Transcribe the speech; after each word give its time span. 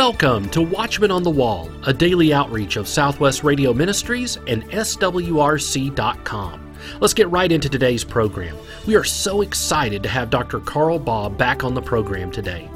Welcome 0.00 0.48
to 0.52 0.62
Watchman 0.62 1.10
on 1.10 1.24
the 1.24 1.30
Wall, 1.30 1.70
a 1.84 1.92
daily 1.92 2.32
outreach 2.32 2.76
of 2.76 2.88
Southwest 2.88 3.44
Radio 3.44 3.74
Ministries 3.74 4.38
and 4.46 4.64
SWRC.com. 4.70 6.74
Let's 7.00 7.12
get 7.12 7.30
right 7.30 7.52
into 7.52 7.68
today's 7.68 8.02
program. 8.02 8.56
We 8.86 8.96
are 8.96 9.04
so 9.04 9.42
excited 9.42 10.02
to 10.02 10.08
have 10.08 10.30
Dr. 10.30 10.60
Carl 10.60 10.98
Baugh 10.98 11.28
back 11.28 11.64
on 11.64 11.74
the 11.74 11.82
program 11.82 12.30
today. 12.30 12.66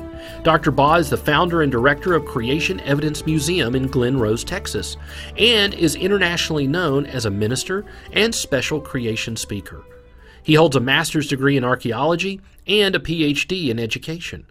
Dr. 0.43 0.71
Baugh 0.71 0.97
is 0.97 1.09
the 1.09 1.17
founder 1.17 1.63
and 1.63 1.73
director 1.73 2.13
of 2.13 2.27
Creation 2.27 2.79
Evidence 2.81 3.25
Museum 3.25 3.75
in 3.75 3.87
Glen 3.87 4.19
Rose, 4.19 4.45
Texas, 4.45 4.99
and 5.39 5.73
is 5.73 5.95
internationally 5.95 6.67
known 6.67 7.07
as 7.07 7.25
a 7.25 7.31
minister 7.31 7.87
and 8.13 8.35
special 8.35 8.83
creation 8.83 9.35
speaker. 9.35 9.83
He 10.43 10.57
holds 10.57 10.77
a 10.77 10.81
master's 10.81 11.29
degree 11.29 11.57
in 11.57 11.65
archaeology 11.65 12.43
and 12.67 12.95
a 12.95 12.99
PhD 12.99 13.71
in 13.71 13.79
education. 13.79 14.45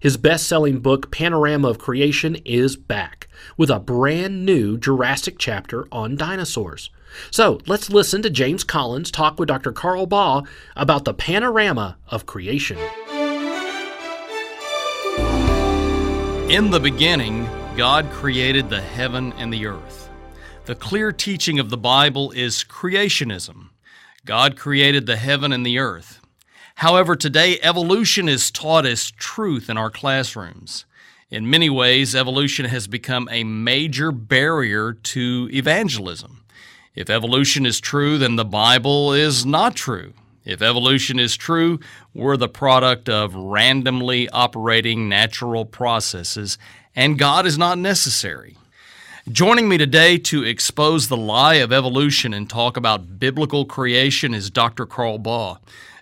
His 0.00 0.16
best 0.16 0.46
selling 0.46 0.78
book, 0.78 1.10
Panorama 1.10 1.68
of 1.68 1.78
Creation, 1.78 2.36
is 2.44 2.76
back 2.76 3.26
with 3.56 3.68
a 3.68 3.80
brand 3.80 4.46
new 4.46 4.78
Jurassic 4.78 5.36
chapter 5.38 5.88
on 5.90 6.16
dinosaurs. 6.16 6.90
So 7.32 7.60
let's 7.66 7.90
listen 7.90 8.22
to 8.22 8.30
James 8.30 8.62
Collins 8.62 9.10
talk 9.10 9.40
with 9.40 9.48
Dr. 9.48 9.72
Carl 9.72 10.06
Baugh 10.06 10.44
about 10.76 11.04
the 11.04 11.14
panorama 11.14 11.96
of 12.08 12.26
creation. 12.26 12.78
In 16.48 16.70
the 16.70 16.80
beginning, 16.80 17.48
God 17.76 18.08
created 18.12 18.70
the 18.70 18.80
heaven 18.80 19.32
and 19.32 19.52
the 19.52 19.66
earth. 19.66 20.08
The 20.66 20.76
clear 20.76 21.10
teaching 21.10 21.58
of 21.58 21.70
the 21.70 21.76
Bible 21.76 22.30
is 22.30 22.62
creationism. 22.62 23.70
God 24.24 24.56
created 24.56 25.06
the 25.06 25.16
heaven 25.16 25.52
and 25.52 25.66
the 25.66 25.78
earth. 25.78 26.20
However, 26.78 27.16
today 27.16 27.58
evolution 27.60 28.28
is 28.28 28.52
taught 28.52 28.86
as 28.86 29.10
truth 29.10 29.68
in 29.68 29.76
our 29.76 29.90
classrooms. 29.90 30.84
In 31.28 31.50
many 31.50 31.68
ways, 31.68 32.14
evolution 32.14 32.66
has 32.66 32.86
become 32.86 33.28
a 33.32 33.42
major 33.42 34.12
barrier 34.12 34.92
to 34.92 35.48
evangelism. 35.52 36.44
If 36.94 37.10
evolution 37.10 37.66
is 37.66 37.80
true, 37.80 38.16
then 38.16 38.36
the 38.36 38.44
Bible 38.44 39.12
is 39.12 39.44
not 39.44 39.74
true. 39.74 40.12
If 40.44 40.62
evolution 40.62 41.18
is 41.18 41.36
true, 41.36 41.80
we're 42.14 42.36
the 42.36 42.48
product 42.48 43.08
of 43.08 43.34
randomly 43.34 44.28
operating 44.28 45.08
natural 45.08 45.64
processes, 45.64 46.58
and 46.94 47.18
God 47.18 47.44
is 47.44 47.58
not 47.58 47.78
necessary. 47.78 48.56
Joining 49.28 49.68
me 49.68 49.78
today 49.78 50.16
to 50.18 50.44
expose 50.44 51.08
the 51.08 51.16
lie 51.16 51.56
of 51.56 51.72
evolution 51.72 52.32
and 52.32 52.48
talk 52.48 52.76
about 52.76 53.18
biblical 53.18 53.64
creation 53.64 54.32
is 54.32 54.48
Dr. 54.48 54.86
Carl 54.86 55.18
Baugh. 55.18 55.58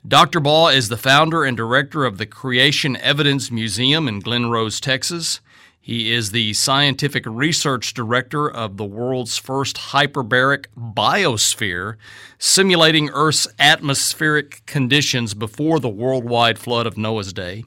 Dr. 0.06 0.38
Baugh 0.38 0.68
is 0.68 0.88
the 0.88 0.96
founder 0.96 1.42
and 1.42 1.56
director 1.56 2.04
of 2.04 2.16
the 2.16 2.26
Creation 2.26 2.96
Evidence 2.98 3.50
Museum 3.50 4.06
in 4.06 4.20
Glen 4.20 4.50
Rose, 4.50 4.78
Texas. 4.78 5.40
He 5.80 6.12
is 6.12 6.30
the 6.30 6.54
scientific 6.54 7.24
research 7.26 7.92
director 7.92 8.48
of 8.48 8.76
the 8.76 8.84
world's 8.84 9.36
first 9.36 9.76
hyperbaric 9.76 10.66
biosphere, 10.76 11.96
simulating 12.38 13.10
Earth's 13.10 13.48
atmospheric 13.58 14.64
conditions 14.66 15.34
before 15.34 15.80
the 15.80 15.88
worldwide 15.88 16.58
flood 16.58 16.86
of 16.86 16.96
Noah's 16.96 17.32
day. 17.32 17.64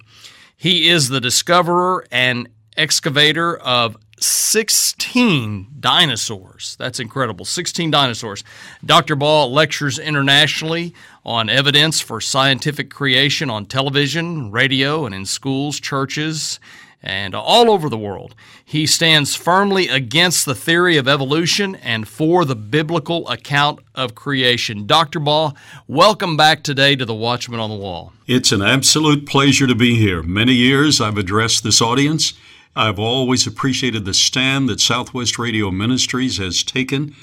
He 0.55 0.87
is 0.87 1.09
the 1.09 1.19
discoverer 1.19 2.05
and 2.09 2.47
excavator 2.77 3.57
of 3.57 3.97
16 4.21 5.67
dinosaurs. 5.79 6.75
That's 6.77 6.99
incredible. 6.99 7.45
16 7.45 7.91
dinosaurs. 7.91 8.43
Dr. 8.85 9.15
Baugh 9.15 9.45
lectures 9.45 9.99
internationally 9.99 10.93
on 11.29 11.47
evidence 11.47 12.01
for 12.01 12.19
scientific 12.19 12.89
creation 12.89 13.51
on 13.51 13.63
television, 13.63 14.49
radio, 14.49 15.05
and 15.05 15.13
in 15.13 15.23
schools, 15.27 15.79
churches, 15.79 16.59
and 17.03 17.35
all 17.35 17.69
over 17.69 17.87
the 17.87 17.97
world. 17.99 18.33
He 18.65 18.87
stands 18.87 19.35
firmly 19.35 19.89
against 19.89 20.47
the 20.47 20.55
theory 20.55 20.97
of 20.97 21.07
evolution 21.07 21.75
and 21.75 22.07
for 22.07 22.45
the 22.45 22.55
biblical 22.55 23.29
account 23.29 23.79
of 23.93 24.15
creation. 24.15 24.87
Dr. 24.87 25.19
Baugh, 25.19 25.53
welcome 25.87 26.35
back 26.35 26.63
today 26.63 26.95
to 26.95 27.05
the 27.05 27.13
Watchman 27.13 27.59
on 27.59 27.69
the 27.69 27.75
Wall. 27.75 28.11
It's 28.25 28.51
an 28.51 28.63
absolute 28.63 29.27
pleasure 29.27 29.67
to 29.67 29.75
be 29.75 29.97
here. 29.97 30.23
Many 30.23 30.53
years 30.53 30.99
I've 30.99 31.19
addressed 31.19 31.63
this 31.63 31.79
audience 31.79 32.33
I've 32.75 32.99
always 32.99 33.47
appreciated 33.47 34.05
the 34.05 34.13
stand 34.13 34.69
that 34.69 34.79
Southwest 34.79 35.37
Radio 35.37 35.69
Ministries 35.69 36.37
has 36.37 36.63
taken. 36.63 37.15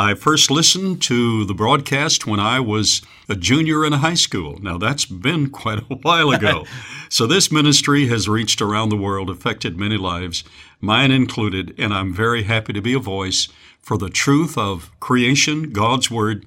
I 0.00 0.14
first 0.14 0.50
listened 0.50 1.02
to 1.02 1.44
the 1.44 1.52
broadcast 1.52 2.26
when 2.26 2.40
I 2.40 2.58
was 2.58 3.02
a 3.28 3.34
junior 3.34 3.84
in 3.84 3.92
high 3.92 4.14
school. 4.14 4.58
Now, 4.62 4.78
that's 4.78 5.04
been 5.04 5.50
quite 5.50 5.80
a 5.90 5.94
while 5.96 6.30
ago. 6.30 6.64
so, 7.10 7.26
this 7.26 7.52
ministry 7.52 8.06
has 8.06 8.26
reached 8.26 8.62
around 8.62 8.88
the 8.88 8.96
world, 8.96 9.28
affected 9.28 9.78
many 9.78 9.98
lives, 9.98 10.42
mine 10.80 11.10
included, 11.10 11.74
and 11.76 11.92
I'm 11.92 12.14
very 12.14 12.44
happy 12.44 12.72
to 12.72 12.80
be 12.80 12.94
a 12.94 12.98
voice 12.98 13.48
for 13.82 13.98
the 13.98 14.08
truth 14.08 14.56
of 14.56 14.90
creation, 15.00 15.70
God's 15.70 16.10
Word, 16.10 16.46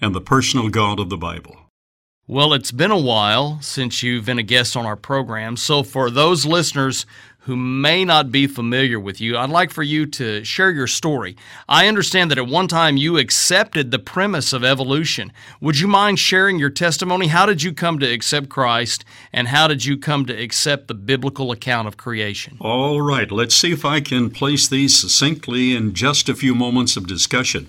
and 0.00 0.14
the 0.14 0.22
personal 0.22 0.70
God 0.70 0.98
of 0.98 1.10
the 1.10 1.18
Bible. 1.18 1.58
Well, 2.26 2.54
it's 2.54 2.72
been 2.72 2.90
a 2.90 2.98
while 2.98 3.60
since 3.60 4.02
you've 4.02 4.24
been 4.24 4.38
a 4.38 4.42
guest 4.42 4.78
on 4.78 4.86
our 4.86 4.96
program. 4.96 5.58
So, 5.58 5.82
for 5.82 6.08
those 6.08 6.46
listeners 6.46 7.04
who 7.44 7.56
may 7.56 8.04
not 8.06 8.32
be 8.32 8.46
familiar 8.46 8.98
with 8.98 9.20
you, 9.20 9.36
I'd 9.36 9.50
like 9.50 9.70
for 9.70 9.82
you 9.82 10.06
to 10.06 10.42
share 10.44 10.70
your 10.70 10.86
story. 10.86 11.36
I 11.68 11.88
understand 11.88 12.30
that 12.30 12.38
at 12.38 12.46
one 12.46 12.68
time 12.68 12.96
you 12.96 13.18
accepted 13.18 13.90
the 13.90 13.98
premise 13.98 14.54
of 14.54 14.64
evolution. 14.64 15.30
Would 15.60 15.78
you 15.78 15.86
mind 15.86 16.18
sharing 16.18 16.58
your 16.58 16.70
testimony? 16.70 17.26
How 17.26 17.44
did 17.44 17.62
you 17.62 17.74
come 17.74 17.98
to 17.98 18.10
accept 18.10 18.48
Christ, 18.48 19.04
and 19.30 19.48
how 19.48 19.68
did 19.68 19.84
you 19.84 19.98
come 19.98 20.24
to 20.26 20.42
accept 20.42 20.88
the 20.88 20.94
biblical 20.94 21.52
account 21.52 21.86
of 21.86 21.98
creation? 21.98 22.56
All 22.60 23.02
right, 23.02 23.30
let's 23.30 23.54
see 23.54 23.72
if 23.72 23.84
I 23.84 24.00
can 24.00 24.30
place 24.30 24.66
these 24.66 24.98
succinctly 24.98 25.76
in 25.76 25.92
just 25.92 26.30
a 26.30 26.34
few 26.34 26.54
moments 26.54 26.96
of 26.96 27.06
discussion. 27.06 27.68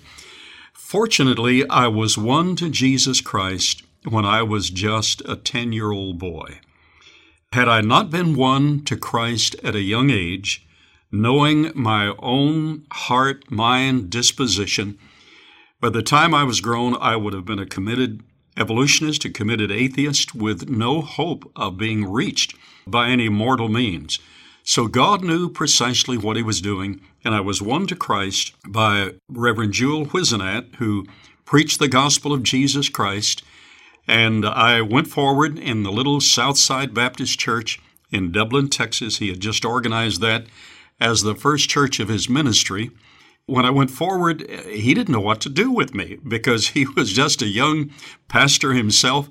Fortunately, 0.72 1.68
I 1.68 1.88
was 1.88 2.16
won 2.16 2.56
to 2.56 2.70
Jesus 2.70 3.20
Christ 3.20 3.82
when 4.08 4.24
I 4.24 4.42
was 4.42 4.70
just 4.70 5.20
a 5.28 5.36
10 5.36 5.72
year 5.72 5.90
old 5.90 6.18
boy. 6.18 6.60
Had 7.52 7.68
I 7.68 7.80
not 7.80 8.10
been 8.10 8.34
won 8.34 8.84
to 8.84 8.96
Christ 8.96 9.56
at 9.62 9.74
a 9.74 9.80
young 9.80 10.10
age, 10.10 10.66
knowing 11.10 11.70
my 11.74 12.14
own 12.18 12.84
heart, 12.92 13.50
mind, 13.50 14.10
disposition, 14.10 14.98
by 15.80 15.90
the 15.90 16.02
time 16.02 16.34
I 16.34 16.44
was 16.44 16.60
grown, 16.60 16.96
I 16.96 17.16
would 17.16 17.32
have 17.32 17.44
been 17.44 17.58
a 17.58 17.66
committed 17.66 18.22
evolutionist, 18.56 19.24
a 19.24 19.30
committed 19.30 19.70
atheist 19.70 20.34
with 20.34 20.68
no 20.68 21.00
hope 21.00 21.50
of 21.54 21.78
being 21.78 22.10
reached 22.10 22.54
by 22.86 23.08
any 23.08 23.28
mortal 23.28 23.68
means. 23.68 24.18
So 24.62 24.88
God 24.88 25.22
knew 25.22 25.48
precisely 25.48 26.18
what 26.18 26.36
He 26.36 26.42
was 26.42 26.60
doing, 26.60 27.00
and 27.24 27.34
I 27.34 27.40
was 27.40 27.62
won 27.62 27.86
to 27.86 27.96
Christ 27.96 28.52
by 28.66 29.12
Reverend 29.28 29.72
Jewel 29.72 30.06
Whisenant, 30.06 30.74
who 30.76 31.06
preached 31.44 31.78
the 31.78 31.88
gospel 31.88 32.32
of 32.32 32.42
Jesus 32.42 32.88
Christ 32.88 33.42
and 34.06 34.46
I 34.46 34.82
went 34.82 35.08
forward 35.08 35.58
in 35.58 35.82
the 35.82 35.92
little 35.92 36.20
Southside 36.20 36.94
Baptist 36.94 37.38
Church 37.38 37.80
in 38.10 38.32
Dublin, 38.32 38.68
Texas. 38.68 39.18
He 39.18 39.28
had 39.28 39.40
just 39.40 39.64
organized 39.64 40.20
that 40.20 40.46
as 41.00 41.22
the 41.22 41.34
first 41.34 41.68
church 41.68 42.00
of 42.00 42.08
his 42.08 42.28
ministry. 42.28 42.90
When 43.46 43.64
I 43.64 43.70
went 43.70 43.90
forward, 43.90 44.48
he 44.68 44.94
didn't 44.94 45.12
know 45.12 45.20
what 45.20 45.40
to 45.42 45.48
do 45.48 45.70
with 45.70 45.94
me 45.94 46.18
because 46.26 46.68
he 46.68 46.86
was 46.96 47.12
just 47.12 47.42
a 47.42 47.46
young 47.46 47.90
pastor 48.28 48.72
himself. 48.72 49.28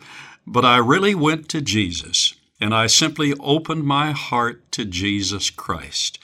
But 0.47 0.66
I 0.66 0.78
really 0.78 1.16
went 1.16 1.50
to 1.50 1.62
Jesus 1.62 2.36
and 2.62 2.74
I 2.74 2.88
simply 2.88 3.34
opened 3.40 3.84
my 3.84 4.12
heart 4.12 4.72
to 4.74 4.86
Jesus 4.86 5.50
Christ. 5.50 6.19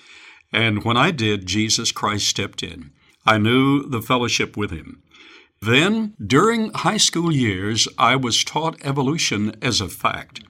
And 0.53 0.83
when 0.83 0.97
I 0.97 1.11
did, 1.11 1.45
Jesus 1.45 1.91
Christ 1.91 2.27
stepped 2.27 2.63
in. 2.63 2.91
I 3.25 3.37
knew 3.37 3.87
the 3.87 4.01
fellowship 4.01 4.57
with 4.57 4.71
him. 4.71 5.03
Then, 5.61 6.15
during 6.19 6.71
high 6.73 6.97
school 6.97 7.31
years, 7.31 7.87
I 7.95 8.15
was 8.15 8.43
taught 8.43 8.83
evolution 8.83 9.55
as 9.61 9.79
a 9.79 9.87
fact. 9.87 10.41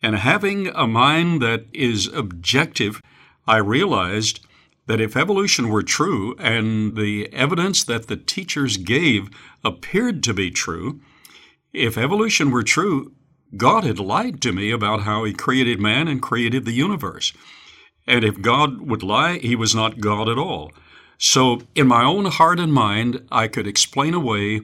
And 0.00 0.14
having 0.14 0.68
a 0.68 0.86
mind 0.86 1.42
that 1.42 1.64
is 1.72 2.06
objective, 2.06 3.02
I 3.48 3.56
realized 3.56 4.46
that 4.86 5.00
if 5.00 5.16
evolution 5.16 5.68
were 5.68 5.82
true 5.82 6.36
and 6.38 6.96
the 6.96 7.32
evidence 7.32 7.82
that 7.84 8.06
the 8.06 8.16
teachers 8.16 8.76
gave 8.76 9.30
appeared 9.64 10.22
to 10.22 10.34
be 10.34 10.52
true, 10.52 11.00
if 11.72 11.98
evolution 11.98 12.52
were 12.52 12.62
true, 12.62 13.12
God 13.56 13.82
had 13.82 13.98
lied 13.98 14.40
to 14.42 14.52
me 14.52 14.70
about 14.70 15.02
how 15.02 15.24
He 15.24 15.32
created 15.32 15.80
man 15.80 16.06
and 16.06 16.22
created 16.22 16.64
the 16.64 16.72
universe. 16.72 17.32
And 18.06 18.22
if 18.24 18.40
God 18.40 18.80
would 18.82 19.02
lie, 19.02 19.38
He 19.38 19.56
was 19.56 19.74
not 19.74 19.98
God 19.98 20.28
at 20.28 20.38
all. 20.38 20.70
So, 21.18 21.62
in 21.74 21.86
my 21.86 22.04
own 22.04 22.26
heart 22.26 22.60
and 22.60 22.72
mind, 22.72 23.26
I 23.32 23.48
could 23.48 23.66
explain 23.66 24.12
away 24.12 24.60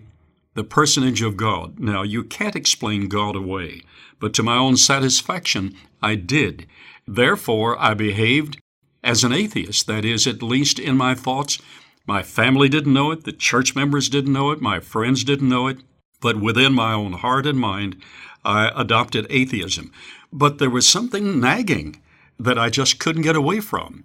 the 0.55 0.65
personage 0.65 1.23
of 1.23 1.37
God. 1.37 1.81
Now, 1.81 2.03
you 2.03 2.25
can't 2.25 2.57
explain 2.57 3.09
God 3.09 3.35
away, 3.35 3.83
but 4.21 4.35
to 4.35 4.43
my 4.43 4.57
own 4.57 4.77
satisfaction, 4.77 5.75
I 6.03 6.15
did. 6.15 6.67
Therefore, 7.07 7.81
I 7.81 7.95
behaved 7.95 8.59
as 9.03 9.25
an 9.25 9.33
atheist, 9.33 9.87
that 9.87 10.05
is, 10.05 10.27
at 10.27 10.43
least 10.43 10.79
in 10.79 10.97
my 10.97 11.15
thoughts. 11.15 11.59
My 12.07 12.23
family 12.23 12.69
didn't 12.69 12.93
know 12.93 13.11
it, 13.13 13.25
the 13.25 13.33
church 13.33 13.75
members 13.75 14.09
didn't 14.09 14.33
know 14.33 14.51
it, 14.51 14.61
my 14.61 14.81
friends 14.81 15.25
didn't 15.25 15.49
know 15.49 15.69
it, 15.69 15.79
but 16.21 16.41
within 16.41 16.75
my 16.75 16.93
own 16.93 17.15
heart 17.15 17.47
and 17.47 17.59
mind, 17.59 17.97
I 18.45 18.71
adopted 18.75 19.27
atheism. 19.31 19.93
But 20.33 20.59
there 20.59 20.71
was 20.71 20.89
something 20.89 21.41
nagging 21.41 22.01
that 22.39 22.59
I 22.59 22.71
just 22.71 22.99
couldn't 22.99 23.23
get 23.23 23.37
away 23.37 23.61
from. 23.61 24.05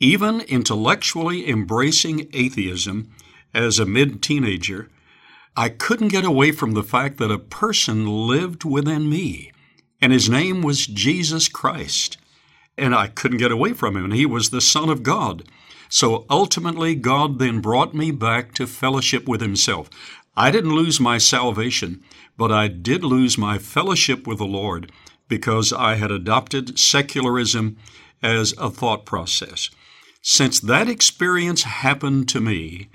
Even 0.00 0.40
intellectually 0.42 1.48
embracing 1.48 2.28
atheism 2.32 3.10
as 3.52 3.78
a 3.78 3.86
mid 3.86 4.22
teenager, 4.22 4.88
I 5.56 5.68
couldn't 5.68 6.08
get 6.08 6.24
away 6.24 6.52
from 6.52 6.72
the 6.72 6.84
fact 6.84 7.16
that 7.18 7.32
a 7.32 7.38
person 7.38 8.26
lived 8.28 8.64
within 8.64 9.08
me, 9.10 9.50
and 10.00 10.12
his 10.12 10.30
name 10.30 10.62
was 10.62 10.86
Jesus 10.86 11.48
Christ. 11.48 12.16
And 12.76 12.94
I 12.94 13.08
couldn't 13.08 13.38
get 13.38 13.50
away 13.50 13.72
from 13.72 13.96
him, 13.96 14.04
and 14.04 14.14
he 14.14 14.24
was 14.24 14.50
the 14.50 14.60
Son 14.60 14.88
of 14.88 15.02
God. 15.02 15.42
So 15.88 16.26
ultimately, 16.30 16.94
God 16.94 17.40
then 17.40 17.60
brought 17.60 17.92
me 17.94 18.12
back 18.12 18.54
to 18.54 18.66
fellowship 18.68 19.26
with 19.26 19.40
himself. 19.40 19.90
I 20.36 20.52
didn't 20.52 20.76
lose 20.76 21.00
my 21.00 21.18
salvation, 21.18 22.04
but 22.36 22.52
I 22.52 22.68
did 22.68 23.02
lose 23.02 23.36
my 23.36 23.58
fellowship 23.58 24.28
with 24.28 24.38
the 24.38 24.44
Lord 24.44 24.92
because 25.26 25.72
I 25.72 25.96
had 25.96 26.12
adopted 26.12 26.78
secularism 26.78 27.76
as 28.22 28.54
a 28.58 28.70
thought 28.70 29.04
process. 29.04 29.70
Since 30.22 30.60
that 30.60 30.88
experience 30.88 31.62
happened 31.62 32.28
to 32.30 32.40
me, 32.40 32.88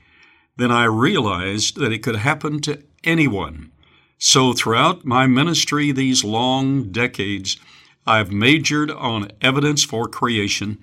then 0.58 0.72
I 0.72 0.86
realized 0.86 1.78
that 1.78 1.92
it 1.92 2.04
could 2.04 2.18
happen 2.18 2.60
to 2.62 2.84
anyone. 3.04 3.72
So 4.18 4.54
throughout 4.54 5.06
my 5.06 5.28
ministry 5.28 5.92
these 5.92 6.24
long 6.24 6.92
decades, 6.92 7.58
I've 8.06 8.32
majored 8.32 8.92
on 8.92 9.32
evidence 9.42 9.84
for 9.84 10.08
creation, 10.08 10.78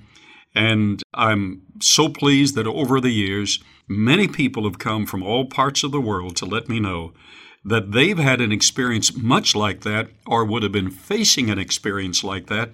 and 0.54 1.02
I'm 1.14 1.62
so 1.80 2.08
pleased 2.08 2.54
that 2.56 2.66
over 2.66 3.00
the 3.00 3.10
years, 3.10 3.62
many 3.86 4.26
people 4.26 4.64
have 4.64 4.78
come 4.78 5.06
from 5.06 5.22
all 5.22 5.44
parts 5.44 5.82
of 5.82 5.92
the 5.92 6.00
world 6.00 6.36
to 6.36 6.46
let 6.46 6.68
me 6.68 6.80
know 6.80 7.12
that 7.64 7.92
they've 7.92 8.18
had 8.18 8.40
an 8.40 8.52
experience 8.52 9.14
much 9.14 9.54
like 9.54 9.82
that 9.82 10.08
or 10.26 10.44
would 10.44 10.62
have 10.62 10.72
been 10.72 10.90
facing 10.90 11.50
an 11.50 11.58
experience 11.58 12.24
like 12.24 12.46
that 12.46 12.70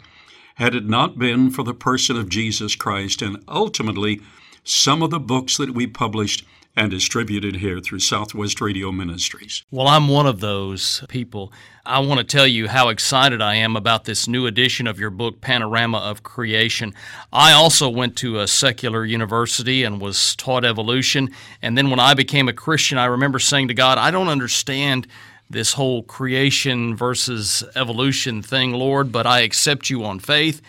had 0.56 0.74
it 0.74 0.86
not 0.86 1.18
been 1.18 1.50
for 1.50 1.62
the 1.62 1.74
person 1.74 2.16
of 2.16 2.28
Jesus 2.28 2.74
Christ 2.74 3.22
and 3.22 3.42
ultimately 3.46 4.20
some 4.64 5.02
of 5.02 5.10
the 5.10 5.20
books 5.20 5.56
that 5.58 5.74
we 5.74 5.86
published 5.86 6.44
and 6.74 6.90
distributed 6.90 7.56
here 7.56 7.80
through 7.80 7.98
Southwest 8.00 8.60
Radio 8.60 8.92
Ministries. 8.92 9.64
Well, 9.70 9.86
I'm 9.86 10.08
one 10.08 10.26
of 10.26 10.40
those 10.40 11.02
people. 11.08 11.52
I 11.86 12.00
want 12.00 12.18
to 12.18 12.24
tell 12.24 12.46
you 12.46 12.68
how 12.68 12.88
excited 12.88 13.40
I 13.40 13.54
am 13.54 13.76
about 13.76 14.04
this 14.04 14.28
new 14.28 14.46
edition 14.46 14.86
of 14.86 14.98
your 14.98 15.10
book, 15.10 15.40
Panorama 15.40 15.98
of 15.98 16.22
Creation. 16.22 16.94
I 17.32 17.52
also 17.52 17.88
went 17.88 18.16
to 18.16 18.40
a 18.40 18.46
secular 18.46 19.06
university 19.06 19.84
and 19.84 20.00
was 20.00 20.36
taught 20.36 20.64
evolution. 20.64 21.30
And 21.62 21.78
then 21.78 21.88
when 21.88 22.00
I 22.00 22.12
became 22.12 22.48
a 22.48 22.52
Christian, 22.52 22.98
I 22.98 23.06
remember 23.06 23.38
saying 23.38 23.68
to 23.68 23.74
God, 23.74 23.96
I 23.96 24.10
don't 24.10 24.28
understand 24.28 25.06
this 25.48 25.74
whole 25.74 26.02
creation 26.02 26.96
versus 26.96 27.62
evolution 27.74 28.42
thing, 28.42 28.72
Lord, 28.72 29.12
but 29.12 29.26
I 29.26 29.40
accept 29.40 29.90
you 29.90 30.04
on 30.04 30.18
faith. 30.18 30.60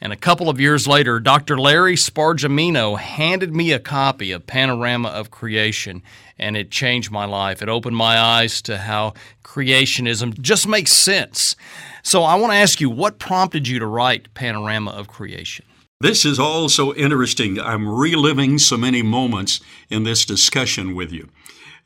And 0.00 0.12
a 0.12 0.16
couple 0.16 0.48
of 0.48 0.60
years 0.60 0.86
later, 0.86 1.18
Dr. 1.18 1.58
Larry 1.58 1.96
Spargimino 1.96 2.98
handed 2.98 3.54
me 3.54 3.72
a 3.72 3.80
copy 3.80 4.30
of 4.30 4.46
Panorama 4.46 5.08
of 5.08 5.32
Creation, 5.32 6.02
and 6.38 6.56
it 6.56 6.70
changed 6.70 7.10
my 7.10 7.24
life. 7.24 7.62
It 7.62 7.68
opened 7.68 7.96
my 7.96 8.16
eyes 8.16 8.62
to 8.62 8.78
how 8.78 9.14
creationism 9.42 10.40
just 10.40 10.68
makes 10.68 10.92
sense. 10.92 11.56
So 12.04 12.22
I 12.22 12.36
want 12.36 12.52
to 12.52 12.58
ask 12.58 12.80
you, 12.80 12.90
what 12.90 13.18
prompted 13.18 13.66
you 13.66 13.80
to 13.80 13.86
write 13.86 14.32
Panorama 14.34 14.92
of 14.92 15.08
Creation? 15.08 15.64
This 16.00 16.24
is 16.24 16.38
all 16.38 16.68
so 16.68 16.94
interesting. 16.94 17.58
I'm 17.58 17.88
reliving 17.88 18.58
so 18.58 18.76
many 18.76 19.02
moments 19.02 19.58
in 19.90 20.04
this 20.04 20.24
discussion 20.24 20.94
with 20.94 21.10
you. 21.10 21.28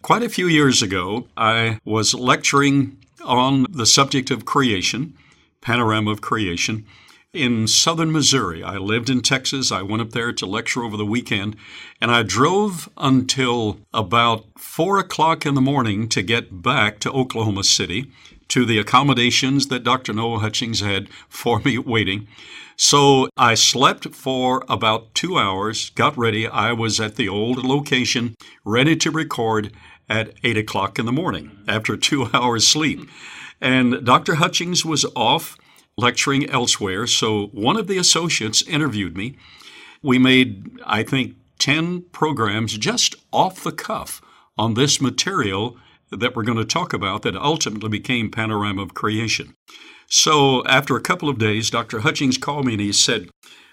Quite 0.03 0.25
a 0.25 0.29
few 0.29 0.49
years 0.49 0.83
ago, 0.83 1.29
I 1.37 1.79
was 1.85 2.13
lecturing 2.13 2.99
on 3.25 3.69
the 3.71 3.87
subject 3.87 4.33
of 4.33 4.45
creation, 4.45 5.15
Panorama 5.61 6.11
of 6.11 6.21
Creation 6.21 6.85
in 7.33 7.69
southern 7.69 8.11
Missouri. 8.11 8.65
I 8.65 8.79
lived 8.79 9.09
in 9.09 9.21
Texas. 9.21 9.71
I 9.71 9.83
went 9.83 10.03
up 10.03 10.11
there 10.11 10.33
to 10.33 10.45
lecture 10.45 10.83
over 10.83 10.97
the 10.97 11.07
weekend, 11.07 11.55
and 12.01 12.11
I 12.11 12.25
drove 12.25 12.89
until 12.97 13.79
about 13.95 14.45
four 14.59 14.99
o'clock 14.99 15.47
in 15.47 15.55
the 15.55 15.61
morning 15.61 16.09
to 16.09 16.23
get 16.23 16.63
back 16.63 16.99
to 17.01 17.13
Oklahoma 17.13 17.63
City 17.63 18.11
to 18.49 18.67
the 18.67 18.81
accommodations 18.81 19.69
that 19.69 19.85
Dr. 19.85 20.13
Noah 20.13 20.41
Hutchings 20.41 20.81
had 20.81 21.09
for 21.29 21.61
me 21.61 21.79
waiting. 21.79 22.27
So 22.77 23.29
I 23.37 23.55
slept 23.55 24.15
for 24.15 24.65
about 24.69 25.15
two 25.15 25.39
hours, 25.39 25.91
got 25.91 26.19
ready. 26.19 26.49
I 26.49 26.73
was 26.73 27.01
at 27.01 27.17
the 27.17 27.29
old 27.29 27.65
location, 27.65 28.35
ready 28.65 28.97
to 28.97 29.11
record 29.11 29.73
at 30.09 30.35
eight 30.43 30.57
o'clock 30.57 30.99
in 30.99 31.07
the 31.07 31.13
morning 31.13 31.59
after 31.69 31.97
two 31.97 32.29
hours 32.35 32.67
sleep. 32.67 33.09
And 33.61 34.05
Dr. 34.05 34.37
Hutchings 34.37 34.85
was 34.85 35.07
off 35.15 35.57
lecturing 35.97 36.49
elsewhere. 36.51 37.07
So 37.07 37.47
one 37.49 37.77
of 37.77 37.87
the 37.87 37.99
associates 37.99 38.63
interviewed 38.63 39.17
me. 39.17 39.37
We 40.03 40.19
made, 40.19 40.81
I 40.85 41.03
think, 41.03 41.37
10 41.59 42.03
programs 42.13 42.77
just 42.77 43.15
off 43.33 43.63
the 43.63 43.73
cuff 43.73 44.21
on 44.59 44.75
this 44.75 45.01
material 45.01 45.77
that 46.11 46.35
we're 46.35 46.43
going 46.43 46.59
to 46.59 46.65
talk 46.65 46.93
about 46.93 47.23
that 47.23 47.37
ultimately 47.37 47.89
became 47.89 48.31
Panorama 48.31 48.83
of 48.83 48.95
Creation. 48.95 49.55
So 50.09 50.65
after 50.67 50.97
a 50.97 51.01
couple 51.01 51.29
of 51.29 51.39
days, 51.39 51.71
Dr. 51.71 52.01
Hutchings 52.01 52.37
called 52.37 52.67
me 52.67 52.73
and 52.73 52.83
he 52.83 52.93
said, 52.93 53.31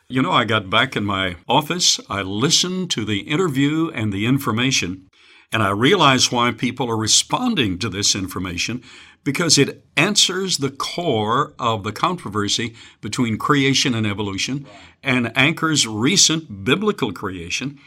You 0.07 0.21
know, 0.21 0.31
I 0.31 0.45
got 0.45 0.69
back 0.69 0.95
in 0.95 1.03
my 1.03 1.35
office, 1.47 1.99
I 2.09 2.21
listened 2.21 2.91
to 2.91 3.03
the 3.03 3.21
interview 3.21 3.89
and 3.89 4.13
the 4.13 4.25
information, 4.25 5.08
and 5.51 5.63
I 5.63 5.71
realize 5.71 6.31
why 6.31 6.51
people 6.51 6.89
are 6.89 6.97
responding 6.97 7.79
to 7.79 7.89
this 7.89 8.15
information 8.15 8.83
because 9.23 9.57
it 9.57 9.83
answers 9.97 10.57
the 10.57 10.69
core 10.69 11.53
of 11.59 11.83
the 11.83 11.91
controversy 11.91 12.75
between 13.01 13.37
creation 13.37 13.93
and 13.93 14.07
evolution 14.07 14.65
and 15.03 15.35
anchors 15.35 15.87
recent 15.87 16.63
biblical 16.63 17.11
creation. 17.11 17.79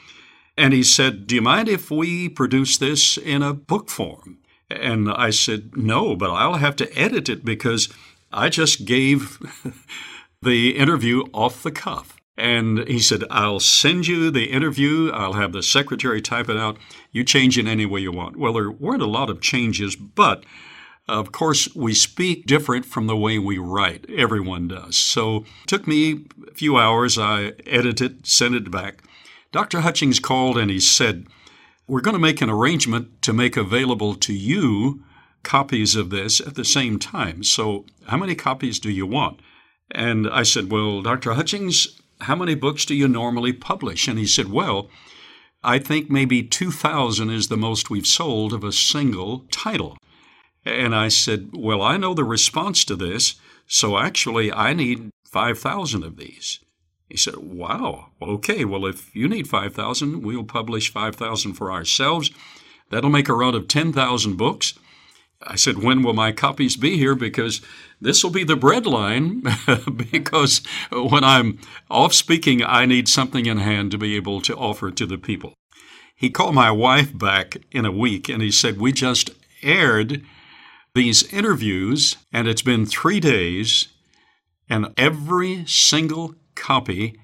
And 0.57 0.75
he 0.75 0.83
said, 0.83 1.27
Do 1.27 1.35
you 1.37 1.43
mind 1.43 1.69
if 1.69 1.91
we 1.91 2.29
produce 2.29 2.77
this 2.77 3.17
in 3.17 3.43
a 3.43 3.55
book 3.55 3.89
form? 3.89 4.39
And 4.69 5.11
I 5.11 5.31
said, 5.31 5.77
No, 5.77 6.17
but 6.17 6.31
I'll 6.31 6.55
have 6.55 6.77
to 6.77 6.99
edit 6.99 7.29
it 7.29 7.45
because 7.45 7.89
I 8.33 8.49
just 8.49 8.85
gave 8.85 9.39
the 10.43 10.77
interview 10.77 11.23
off 11.33 11.63
the 11.63 11.73
cuff. 11.73 12.17
And 12.37 12.89
he 12.89 12.99
said, 12.99 13.25
I'll 13.31 13.61
send 13.61 14.07
you 14.07 14.31
the 14.31 14.47
interview. 14.47 15.11
I'll 15.11 15.35
have 15.35 15.53
the 15.53 15.63
secretary 15.63 16.23
type 16.23 16.49
it 16.49 16.57
out. 16.57 16.79
You 17.11 17.25
change 17.25 17.59
it 17.59 17.67
any 17.67 17.85
way 17.85 18.01
you 18.01 18.13
want. 18.13 18.37
Well, 18.37 18.55
there 18.55 18.71
weren't 18.71 19.03
a 19.03 19.07
lot 19.07 19.29
of 19.29 19.43
changes, 19.43 19.97
but 19.97 20.45
of 21.09 21.33
course, 21.33 21.75
we 21.75 21.95
speak 21.95 22.47
different 22.47 22.87
from 22.87 23.07
the 23.07 23.17
way 23.17 23.39
we 23.39 23.59
write. 23.59 24.07
Everyone 24.09 24.69
does. 24.69 24.97
So 24.97 25.39
it 25.39 25.67
took 25.67 25.87
me 25.87 26.27
a 26.51 26.55
few 26.55 26.79
hours. 26.79 27.19
I 27.19 27.53
edited, 27.67 28.27
sent 28.27 28.55
it 28.55 28.71
back. 28.71 29.03
Dr. 29.51 29.81
Hutchings 29.81 30.21
called 30.21 30.57
and 30.57 30.71
he 30.71 30.81
said, 30.81 31.27
We're 31.87 32.01
going 32.01 32.15
to 32.15 32.21
make 32.21 32.41
an 32.41 32.49
arrangement 32.49 33.21
to 33.23 33.33
make 33.33 33.57
available 33.57 34.15
to 34.15 34.33
you 34.33 35.05
copies 35.43 35.97
of 35.97 36.11
this 36.11 36.41
at 36.41 36.55
the 36.55 36.65
same 36.65 36.99
time. 36.99 37.43
So, 37.43 37.85
how 38.07 38.17
many 38.17 38.35
copies 38.35 38.79
do 38.79 38.91
you 38.91 39.07
want? 39.07 39.41
And 39.91 40.29
I 40.29 40.45
said, 40.45 40.71
Well, 40.71 41.03
Dr. 41.03 41.35
Hutchings, 41.35 42.01
how 42.23 42.37
many 42.37 42.55
books 42.55 42.85
do 42.85 42.95
you 42.95 43.09
normally 43.09 43.53
publish? 43.53 44.09
And 44.09 44.19
he 44.19 44.27
said, 44.27 44.51
Well, 44.51 44.89
I 45.63 45.79
think 45.79 46.11
maybe 46.11 46.43
2,000 46.43 47.31
is 47.31 47.49
the 47.49 47.57
most 47.57 47.91
we've 47.91 48.07
sold 48.07 48.53
of 48.53 48.65
a 48.65 48.73
single 48.73 49.47
title. 49.51 49.97
And 50.65 50.95
I 50.95 51.09
said, 51.09 51.51
Well, 51.55 51.83
I 51.83 51.97
know 51.97 52.15
the 52.15 52.25
response 52.25 52.85
to 52.87 52.97
this, 52.97 53.37
so 53.67 53.99
actually 53.99 54.53
I 54.53 54.73
need 54.73 55.11
5,000 55.25 56.03
of 56.03 56.17
these. 56.17 56.61
He 57.09 57.17
said, 57.17 57.37
Wow, 57.37 58.09
okay, 58.21 58.65
well, 58.65 58.87
if 58.87 59.15
you 59.15 59.29
need 59.29 59.49
5,000, 59.49 60.23
we'll 60.23 60.45
publish 60.45 60.93
5,000 60.93 61.55
for 61.55 61.71
ourselves. 61.71 62.31
That'll 62.91 63.11
make 63.11 63.29
a 63.29 63.35
run 63.35 63.55
of 63.55 63.69
10,000 63.69 64.37
books. 64.37 64.75
I 65.47 65.57
said, 65.57 65.83
When 65.83 66.03
will 66.03 66.15
my 66.15 66.33
copies 66.33 66.77
be 66.77 66.97
here? 66.97 67.15
Because 67.15 67.61
this 68.01 68.23
will 68.23 68.31
be 68.31 68.45
the 68.45 68.57
breadline. 68.57 69.43
because 70.13 70.63
when 70.91 71.25
I'm 71.25 71.59
off 71.91 72.13
speaking, 72.15 72.63
I 72.63 72.87
need 72.87 73.09
something 73.09 73.47
in 73.47 73.59
hand 73.59 73.91
to 73.93 73.99
be 73.99 74.17
able 74.17 74.41
to 74.43 74.57
offer 74.57 74.91
to 74.91 75.07
the 75.07 75.19
people. 75.19 75.55
He 76.15 76.31
called 76.31 76.55
my 76.55 76.71
wife 76.71 77.17
back 77.17 77.57
in 77.73 77.85
a 77.85 77.93
week 77.93 78.29
and 78.29 78.43
he 78.43 78.51
said, 78.51 78.79
We 78.79 78.93
just 78.93 79.31
aired 79.63 80.23
these 80.95 81.33
interviews, 81.33 82.17
and 82.33 82.47
it's 82.47 82.63
been 82.63 82.85
three 82.85 83.19
days, 83.19 83.89
and 84.69 84.93
every 84.97 85.65
single 85.67 86.35
copy 86.55 87.19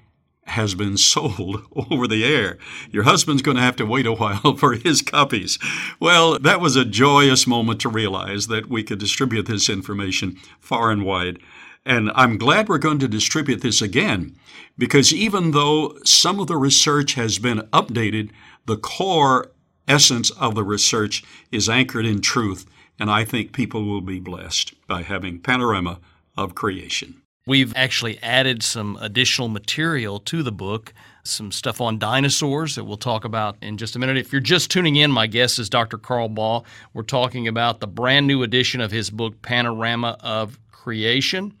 has 0.49 0.75
been 0.75 0.97
sold 0.97 1.63
over 1.91 2.07
the 2.07 2.25
air. 2.25 2.57
Your 2.91 3.03
husband's 3.03 3.41
going 3.41 3.57
to 3.57 3.63
have 3.63 3.75
to 3.77 3.85
wait 3.85 4.05
a 4.05 4.13
while 4.13 4.55
for 4.57 4.73
his 4.73 5.01
copies. 5.01 5.57
Well, 5.99 6.37
that 6.39 6.61
was 6.61 6.75
a 6.75 6.85
joyous 6.85 7.47
moment 7.47 7.81
to 7.81 7.89
realize 7.89 8.47
that 8.47 8.69
we 8.69 8.83
could 8.83 8.99
distribute 8.99 9.47
this 9.47 9.69
information 9.69 10.37
far 10.59 10.91
and 10.91 11.05
wide. 11.05 11.39
And 11.85 12.11
I'm 12.13 12.37
glad 12.37 12.67
we're 12.69 12.77
going 12.77 12.99
to 12.99 13.07
distribute 13.07 13.61
this 13.61 13.81
again 13.81 14.35
because 14.77 15.13
even 15.13 15.51
though 15.51 15.97
some 16.03 16.39
of 16.39 16.47
the 16.47 16.57
research 16.57 17.13
has 17.13 17.39
been 17.39 17.59
updated, 17.73 18.31
the 18.65 18.77
core 18.77 19.51
essence 19.87 20.29
of 20.31 20.55
the 20.55 20.63
research 20.63 21.23
is 21.51 21.69
anchored 21.69 22.05
in 22.05 22.21
truth 22.21 22.65
and 22.99 23.09
I 23.09 23.23
think 23.23 23.53
people 23.53 23.85
will 23.85 24.01
be 24.01 24.19
blessed 24.19 24.73
by 24.87 25.03
having 25.03 25.39
panorama 25.39 25.99
of 26.37 26.53
creation. 26.53 27.21
We've 27.49 27.73
actually 27.75 28.19
added 28.21 28.61
some 28.61 28.95
additional 29.01 29.47
material 29.47 30.19
to 30.19 30.43
the 30.43 30.51
book 30.51 30.93
some 31.23 31.51
stuff 31.51 31.81
on 31.81 31.97
dinosaurs 31.97 32.75
that 32.75 32.83
we'll 32.83 32.95
talk 32.95 33.25
about 33.25 33.57
in 33.59 33.77
just 33.77 33.95
a 33.95 33.99
minute. 33.99 34.17
If 34.17 34.31
you're 34.31 34.39
just 34.39 34.69
tuning 34.69 34.97
in, 34.97 35.09
my 35.11 35.25
guest 35.25 35.57
is 35.57 35.67
Dr. 35.67 35.97
Carl 35.97 36.29
Baugh. 36.29 36.63
We're 36.93 37.01
talking 37.01 37.47
about 37.47 37.79
the 37.79 37.87
brand 37.87 38.27
new 38.27 38.43
edition 38.43 38.81
of 38.81 38.91
his 38.91 39.09
book, 39.09 39.41
Panorama 39.41 40.15
of 40.19 40.59
Creation. 40.71 41.55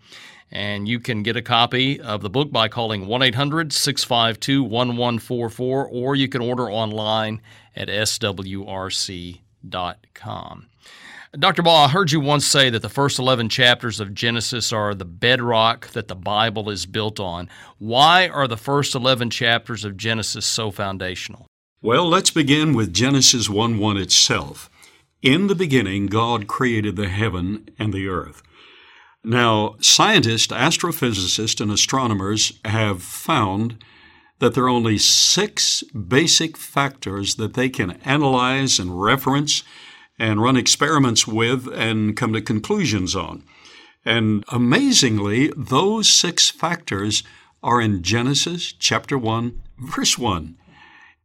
And 0.51 0.87
you 0.87 0.99
can 0.99 1.23
get 1.23 1.35
a 1.35 1.41
copy 1.41 1.99
of 1.99 2.21
the 2.21 2.29
book 2.29 2.51
by 2.51 2.67
calling 2.67 3.07
1 3.07 3.23
800 3.23 3.73
652 3.73 4.61
1144, 4.61 5.87
or 5.87 6.15
you 6.15 6.29
can 6.29 6.41
order 6.41 6.69
online 6.69 7.41
at 7.75 7.87
swrc.com. 7.87 9.39
Dr. 11.37 11.61
Baugh, 11.61 11.85
I 11.85 11.89
heard 11.89 12.11
you 12.11 12.19
once 12.19 12.43
say 12.47 12.71
that 12.71 12.81
the 12.81 12.89
first 12.89 13.19
11 13.19 13.49
chapters 13.49 13.99
of 13.99 14.15
Genesis 14.15 14.73
are 14.73 14.95
the 14.95 15.05
bedrock 15.05 15.89
that 15.89 16.07
the 16.07 16.15
Bible 16.15 16.71
is 16.71 16.87
built 16.87 17.19
on. 17.19 17.49
Why 17.77 18.27
are 18.27 18.47
the 18.47 18.57
first 18.57 18.95
11 18.95 19.29
chapters 19.29 19.85
of 19.85 19.95
Genesis 19.95 20.47
so 20.47 20.71
foundational? 20.71 21.45
Well, 21.83 22.09
let's 22.09 22.31
begin 22.31 22.73
with 22.73 22.95
Genesis 22.95 23.47
1 23.47 23.77
1 23.77 23.97
itself. 23.97 24.71
In 25.21 25.45
the 25.45 25.55
beginning, 25.55 26.07
God 26.07 26.47
created 26.47 26.95
the 26.95 27.09
heaven 27.09 27.69
and 27.77 27.93
the 27.93 28.07
earth. 28.07 28.41
Now, 29.23 29.75
scientists, 29.81 30.47
astrophysicists, 30.47 31.61
and 31.61 31.71
astronomers 31.71 32.59
have 32.65 33.03
found 33.03 33.77
that 34.39 34.55
there 34.55 34.63
are 34.63 34.69
only 34.69 34.97
six 34.97 35.83
basic 35.83 36.57
factors 36.57 37.35
that 37.35 37.53
they 37.53 37.69
can 37.69 37.91
analyze 38.03 38.79
and 38.79 38.99
reference 38.99 39.63
and 40.19 40.41
run 40.41 40.57
experiments 40.57 41.25
with 41.25 41.67
and 41.73 42.15
come 42.15 42.33
to 42.33 42.41
conclusions 42.41 43.15
on. 43.15 43.43
And 44.05 44.43
amazingly, 44.49 45.51
those 45.55 46.09
six 46.09 46.49
factors 46.49 47.23
are 47.63 47.81
in 47.81 48.03
Genesis 48.03 48.73
chapter 48.73 49.17
1, 49.17 49.61
verse 49.79 50.17
1. 50.17 50.55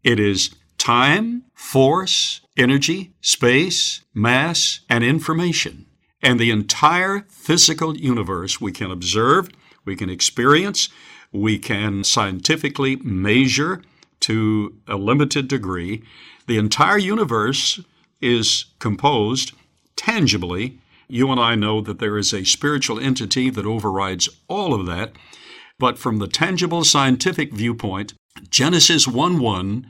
It 0.03 0.21
is 0.21 0.55
time, 0.79 1.45
force, 1.55 2.41
energy, 2.57 3.15
space, 3.21 4.03
mass, 4.13 4.81
and 4.89 5.03
information. 5.03 5.87
And 6.23 6.39
the 6.39 6.51
entire 6.51 7.27
physical 7.29 7.97
universe 7.97 8.61
we 8.61 8.73
can 8.73 8.91
observe, 8.91 9.51
we 9.85 9.97
can 9.97 10.11
experience, 10.11 10.89
we 11.33 11.59
can 11.59 12.05
scientifically 12.05 12.97
measure 12.97 13.83
to 14.21 14.75
a 14.87 14.97
limited 14.97 15.49
degree. 15.49 16.03
The 16.47 16.59
entire 16.59 16.99
universe 16.99 17.81
is 18.21 18.67
composed 18.79 19.53
tangibly. 19.97 20.79
You 21.09 21.31
and 21.31 21.41
I 21.41 21.55
know 21.55 21.81
that 21.81 21.99
there 21.99 22.17
is 22.17 22.33
a 22.33 22.45
spiritual 22.45 22.99
entity 22.99 23.51
that 23.51 23.67
overrides 23.67 24.29
all 24.49 24.75
of 24.75 24.87
that. 24.87 25.13
But 25.79 25.99
from 25.99 26.19
the 26.19 26.29
tangible 26.29 26.85
scientific 26.85 27.53
viewpoint, 27.53 28.15
Genesis 28.49 29.07
1 29.07 29.39
1 29.39 29.87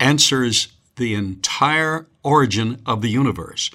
answers 0.00 0.68
the 0.96 1.14
entire 1.14 2.06
origin 2.22 2.82
of 2.86 3.00
the 3.00 3.08
universe. 3.08 3.70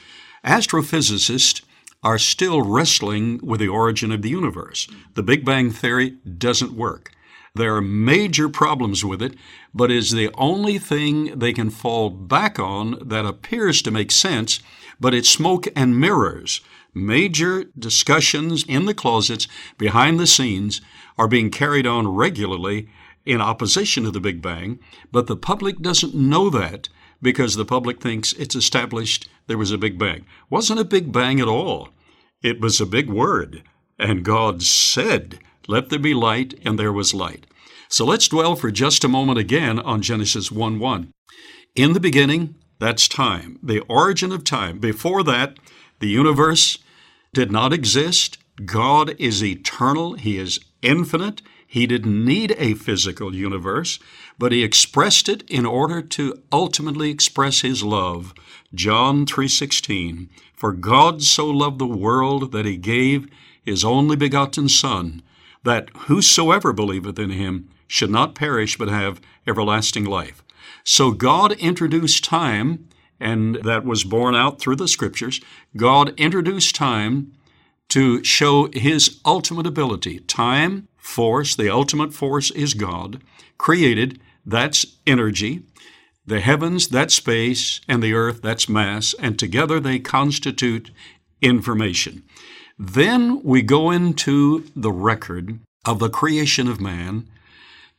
Astrophysicists 0.45 1.63
are 2.03 2.17
still 2.17 2.61
wrestling 2.61 3.39
with 3.41 3.59
the 3.59 3.67
origin 3.67 4.11
of 4.11 4.21
the 4.21 4.29
universe. 4.29 4.87
The 5.15 5.23
Big 5.23 5.43
Bang 5.43 5.71
Theory 5.71 6.11
doesn't 6.37 6.73
work. 6.73 7.11
There 7.57 7.75
are 7.75 7.81
major 7.81 8.49
problems 8.49 9.03
with 9.03 9.19
it, 9.19 9.33
but 9.73 9.89
is 9.89 10.11
the 10.11 10.29
only 10.35 10.77
thing 10.77 11.39
they 11.39 11.53
can 11.53 11.71
fall 11.71 12.11
back 12.11 12.59
on 12.59 12.99
that 13.01 13.25
appears 13.25 13.81
to 13.81 13.91
make 13.91 14.11
sense, 14.11 14.59
but 14.99 15.15
it's 15.15 15.27
smoke 15.27 15.67
and 15.75 15.99
mirrors. 15.99 16.61
Major 16.93 17.63
discussions 17.77 18.63
in 18.63 18.85
the 18.85 18.93
closets, 18.93 19.47
behind 19.79 20.19
the 20.19 20.27
scenes, 20.27 20.81
are 21.17 21.27
being 21.27 21.49
carried 21.49 21.87
on 21.87 22.07
regularly 22.07 22.89
in 23.25 23.41
opposition 23.41 24.03
to 24.03 24.11
the 24.11 24.21
Big 24.21 24.39
Bang, 24.39 24.79
but 25.11 25.25
the 25.25 25.35
public 25.35 25.79
doesn't 25.79 26.13
know 26.13 26.51
that 26.51 26.89
because 27.23 27.55
the 27.55 27.65
public 27.65 27.99
thinks 27.99 28.33
it's 28.33 28.55
established 28.55 29.27
there 29.47 29.57
was 29.57 29.71
a 29.71 29.79
Big 29.79 29.97
Bang. 29.97 30.27
Wasn't 30.51 30.79
a 30.79 30.85
Big 30.85 31.11
Bang 31.11 31.39
at 31.39 31.47
all. 31.47 31.89
It 32.43 32.61
was 32.61 32.79
a 32.79 32.85
big 32.85 33.09
word, 33.09 33.63
and 33.97 34.23
God 34.23 34.61
said 34.61 35.39
let 35.67 35.89
there 35.89 35.99
be 35.99 36.13
light, 36.13 36.57
and 36.63 36.79
there 36.79 36.93
was 36.93 37.13
light. 37.13 37.45
So 37.89 38.05
let's 38.05 38.27
dwell 38.27 38.55
for 38.55 38.71
just 38.71 39.03
a 39.03 39.09
moment 39.09 39.39
again 39.39 39.79
on 39.79 40.01
Genesis 40.01 40.51
1 40.51 40.79
1. 40.79 41.11
In 41.75 41.93
the 41.93 41.99
beginning, 41.99 42.55
that's 42.79 43.07
time, 43.07 43.59
the 43.63 43.79
origin 43.81 44.31
of 44.31 44.43
time. 44.43 44.79
Before 44.79 45.23
that, 45.23 45.57
the 45.99 46.07
universe 46.07 46.77
did 47.33 47.51
not 47.51 47.73
exist. 47.73 48.37
God 48.65 49.15
is 49.19 49.43
eternal, 49.43 50.13
He 50.13 50.37
is 50.37 50.59
infinite. 50.81 51.41
He 51.69 51.85
didn't 51.85 52.23
need 52.23 52.55
a 52.57 52.75
physical 52.75 53.35
universe, 53.35 53.99
but 54.39 54.53
he 54.53 54.63
expressed 54.63 55.27
it 55.27 55.43
in 55.49 55.65
order 55.65 56.01
to 56.01 56.41
ultimately 56.49 57.09
express 57.09 57.59
his 57.59 57.83
love. 57.83 58.33
John 58.73 59.25
3:16 59.25 60.29
For 60.55 60.71
God 60.71 61.21
so 61.21 61.49
loved 61.49 61.79
the 61.79 61.85
world 61.85 62.53
that 62.53 62.65
he 62.65 62.77
gave 62.77 63.27
his 63.61 63.83
only 63.83 64.15
begotten 64.15 64.69
son 64.69 65.21
that 65.63 65.89
whosoever 66.07 66.71
believeth 66.71 67.19
in 67.19 67.31
him 67.31 67.67
should 67.87 68.09
not 68.09 68.35
perish 68.35 68.77
but 68.77 68.89
have 68.89 69.21
everlasting 69.45 70.05
life. 70.05 70.43
So 70.83 71.11
God 71.11 71.53
introduced 71.53 72.23
time, 72.23 72.87
and 73.19 73.55
that 73.63 73.85
was 73.85 74.03
borne 74.03 74.35
out 74.35 74.59
through 74.59 74.75
the 74.77 74.87
scriptures. 74.87 75.41
God 75.75 76.13
introduced 76.19 76.75
time 76.75 77.33
to 77.89 78.23
show 78.23 78.69
his 78.73 79.19
ultimate 79.25 79.65
ability. 79.65 80.19
Time, 80.21 80.87
force, 80.97 81.55
the 81.55 81.69
ultimate 81.69 82.13
force 82.13 82.51
is 82.51 82.73
God, 82.73 83.21
created, 83.57 84.19
that's 84.45 84.85
energy. 85.05 85.63
The 86.25 86.41
heavens, 86.41 86.89
that's 86.89 87.15
space, 87.15 87.79
and 87.87 88.03
the 88.03 88.13
earth, 88.13 88.41
that's 88.41 88.67
mass, 88.67 89.15
and 89.19 89.39
together 89.39 89.79
they 89.79 89.99
constitute 89.99 90.91
information. 91.41 92.23
Then 92.77 93.41
we 93.43 93.61
go 93.61 93.91
into 93.91 94.65
the 94.75 94.91
record 94.91 95.59
of 95.85 95.99
the 95.99 96.09
creation 96.09 96.67
of 96.67 96.81
man, 96.81 97.27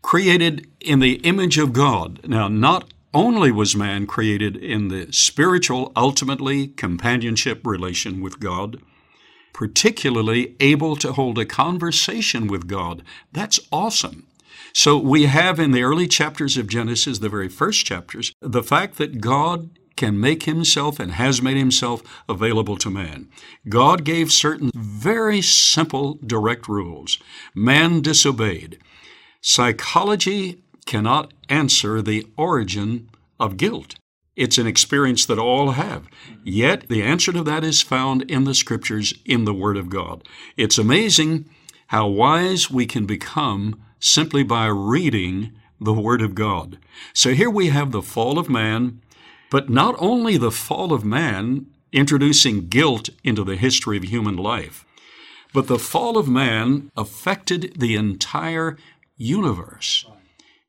created 0.02 0.66
in 0.80 1.00
the 1.00 1.14
image 1.16 1.58
of 1.58 1.72
God. 1.72 2.20
Now, 2.26 2.48
not 2.48 2.92
only 3.14 3.50
was 3.50 3.74
man 3.74 4.06
created 4.06 4.56
in 4.56 4.88
the 4.88 5.12
spiritual, 5.12 5.92
ultimately 5.96 6.68
companionship 6.68 7.66
relation 7.66 8.20
with 8.20 8.38
God, 8.38 8.80
particularly 9.52 10.54
able 10.60 10.94
to 10.96 11.12
hold 11.12 11.38
a 11.38 11.44
conversation 11.44 12.46
with 12.46 12.68
God. 12.68 13.02
That's 13.32 13.58
awesome. 13.72 14.26
So 14.72 14.98
we 14.98 15.24
have 15.24 15.58
in 15.58 15.72
the 15.72 15.82
early 15.82 16.06
chapters 16.06 16.56
of 16.56 16.68
Genesis, 16.68 17.18
the 17.18 17.28
very 17.28 17.48
first 17.48 17.84
chapters, 17.84 18.32
the 18.40 18.62
fact 18.62 18.98
that 18.98 19.20
God 19.20 19.70
can 19.96 20.20
make 20.20 20.44
himself 20.44 21.00
and 21.00 21.12
has 21.12 21.42
made 21.42 21.56
himself 21.56 22.22
available 22.28 22.76
to 22.76 22.88
man. 22.88 23.28
God 23.68 24.04
gave 24.04 24.30
certain 24.30 24.70
very 24.72 25.42
simple, 25.42 26.18
direct 26.24 26.68
rules. 26.68 27.18
Man 27.52 28.00
disobeyed. 28.00 28.78
Psychology 29.40 30.62
cannot 30.86 31.32
answer 31.48 32.02
the 32.02 32.26
origin 32.36 33.08
of 33.38 33.56
guilt. 33.56 33.94
It's 34.36 34.58
an 34.58 34.66
experience 34.66 35.26
that 35.26 35.38
all 35.38 35.72
have. 35.72 36.08
Yet 36.44 36.88
the 36.88 37.02
answer 37.02 37.32
to 37.32 37.42
that 37.42 37.64
is 37.64 37.82
found 37.82 38.22
in 38.30 38.44
the 38.44 38.54
scriptures, 38.54 39.12
in 39.24 39.44
the 39.44 39.54
Word 39.54 39.76
of 39.76 39.90
God. 39.90 40.26
It's 40.56 40.78
amazing 40.78 41.48
how 41.88 42.06
wise 42.06 42.70
we 42.70 42.86
can 42.86 43.06
become 43.06 43.82
simply 44.00 44.42
by 44.42 44.66
reading 44.66 45.52
the 45.80 45.92
Word 45.92 46.22
of 46.22 46.34
God. 46.34 46.78
So 47.12 47.34
here 47.34 47.50
we 47.50 47.68
have 47.68 47.92
the 47.92 48.02
fall 48.02 48.38
of 48.38 48.48
man, 48.48 49.00
but 49.50 49.68
not 49.68 49.94
only 49.98 50.36
the 50.36 50.50
fall 50.50 50.92
of 50.92 51.04
man 51.04 51.66
introducing 51.92 52.68
guilt 52.68 53.08
into 53.24 53.44
the 53.44 53.56
history 53.56 53.96
of 53.96 54.04
human 54.04 54.36
life, 54.36 54.84
but 55.52 55.66
the 55.66 55.78
fall 55.78 56.18
of 56.18 56.28
man 56.28 56.90
affected 56.96 57.74
the 57.76 57.96
entire 57.96 58.76
universe. 59.18 60.06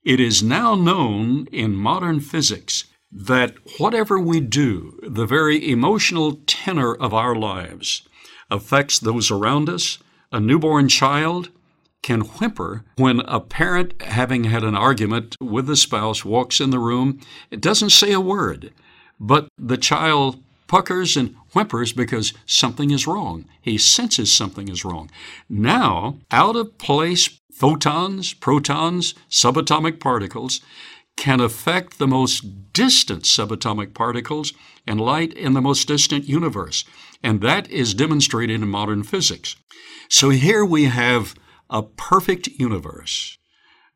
It 0.03 0.19
is 0.19 0.43
now 0.43 0.75
known 0.75 1.47
in 1.51 1.75
modern 1.75 2.19
physics 2.19 2.85
that 3.11 3.55
whatever 3.79 4.19
we 4.19 4.39
do, 4.39 4.99
the 5.03 5.25
very 5.25 5.69
emotional 5.71 6.39
tenor 6.45 6.93
of 6.93 7.13
our 7.13 7.35
lives, 7.35 8.07
affects 8.51 8.99
those 8.99 9.31
around 9.31 9.69
us. 9.69 9.99
A 10.31 10.39
newborn 10.39 10.89
child 10.89 11.49
can 12.01 12.21
whimper 12.21 12.85
when 12.95 13.19
a 13.21 13.39
parent, 13.39 13.99
having 14.01 14.45
had 14.45 14.63
an 14.63 14.75
argument 14.75 15.35
with 15.41 15.67
the 15.67 15.75
spouse, 15.75 16.23
walks 16.23 16.59
in 16.59 16.69
the 16.69 16.79
room. 16.79 17.19
It 17.51 17.61
doesn't 17.61 17.91
say 17.91 18.11
a 18.11 18.21
word, 18.21 18.73
but 19.19 19.47
the 19.57 19.77
child 19.77 20.41
puckers 20.67 21.17
and 21.17 21.35
whimpers 21.53 21.91
because 21.91 22.33
something 22.45 22.91
is 22.91 23.07
wrong. 23.07 23.45
He 23.61 23.77
senses 23.77 24.31
something 24.31 24.69
is 24.69 24.85
wrong. 24.85 25.09
Now, 25.49 26.19
out 26.31 26.55
of 26.55 26.77
place 26.77 27.39
photons, 27.59 28.33
protons, 28.33 29.13
subatomic 29.29 29.99
particles 29.99 30.61
can 31.17 31.41
affect 31.41 31.99
the 31.99 32.07
most 32.07 32.71
distant 32.71 33.23
subatomic 33.23 33.93
particles 33.93 34.53
and 34.87 35.01
light 35.01 35.33
in 35.33 35.53
the 35.53 35.61
most 35.61 35.85
distant 35.85 36.23
universe. 36.23 36.85
And 37.21 37.41
that 37.41 37.69
is 37.69 37.93
demonstrated 37.93 38.61
in 38.61 38.69
modern 38.69 39.03
physics. 39.03 39.57
So 40.07 40.29
here 40.29 40.63
we 40.63 40.85
have 40.85 41.35
a 41.69 41.83
perfect 41.83 42.47
universe. 42.47 43.37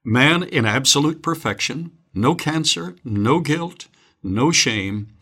Man 0.04 0.44
in 0.44 0.66
absolute 0.66 1.24
perfection, 1.24 1.92
no 2.14 2.36
cancer, 2.36 2.98
no 3.06 3.40
guilt, 3.40 3.88
no 4.22 4.52
shame, 4.52 5.14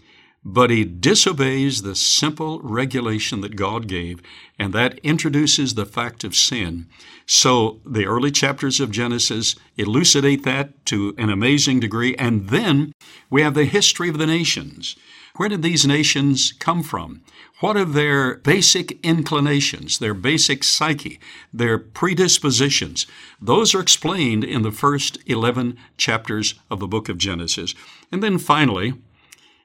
but 0.43 0.69
he 0.69 0.83
disobeys 0.83 1.81
the 1.81 1.95
simple 1.95 2.59
regulation 2.61 3.41
that 3.41 3.55
God 3.55 3.87
gave, 3.87 4.21
and 4.57 4.73
that 4.73 4.99
introduces 4.99 5.75
the 5.75 5.85
fact 5.85 6.23
of 6.23 6.35
sin. 6.35 6.87
So 7.25 7.79
the 7.85 8.05
early 8.05 8.31
chapters 8.31 8.79
of 8.79 8.91
Genesis 8.91 9.55
elucidate 9.77 10.43
that 10.43 10.85
to 10.87 11.13
an 11.17 11.29
amazing 11.29 11.79
degree, 11.79 12.15
and 12.15 12.49
then 12.49 12.93
we 13.29 13.41
have 13.43 13.53
the 13.53 13.65
history 13.65 14.09
of 14.09 14.17
the 14.17 14.25
nations. 14.25 14.95
Where 15.37 15.47
did 15.47 15.61
these 15.61 15.87
nations 15.87 16.53
come 16.59 16.83
from? 16.83 17.21
What 17.61 17.77
are 17.77 17.85
their 17.85 18.35
basic 18.37 18.99
inclinations, 19.05 19.99
their 19.99 20.13
basic 20.13 20.63
psyche, 20.63 21.19
their 21.53 21.77
predispositions? 21.77 23.05
Those 23.39 23.73
are 23.75 23.79
explained 23.79 24.43
in 24.43 24.63
the 24.63 24.71
first 24.71 25.19
11 25.27 25.77
chapters 25.95 26.55
of 26.69 26.79
the 26.79 26.87
book 26.87 27.07
of 27.07 27.17
Genesis. 27.17 27.75
And 28.11 28.21
then 28.21 28.39
finally, 28.39 28.95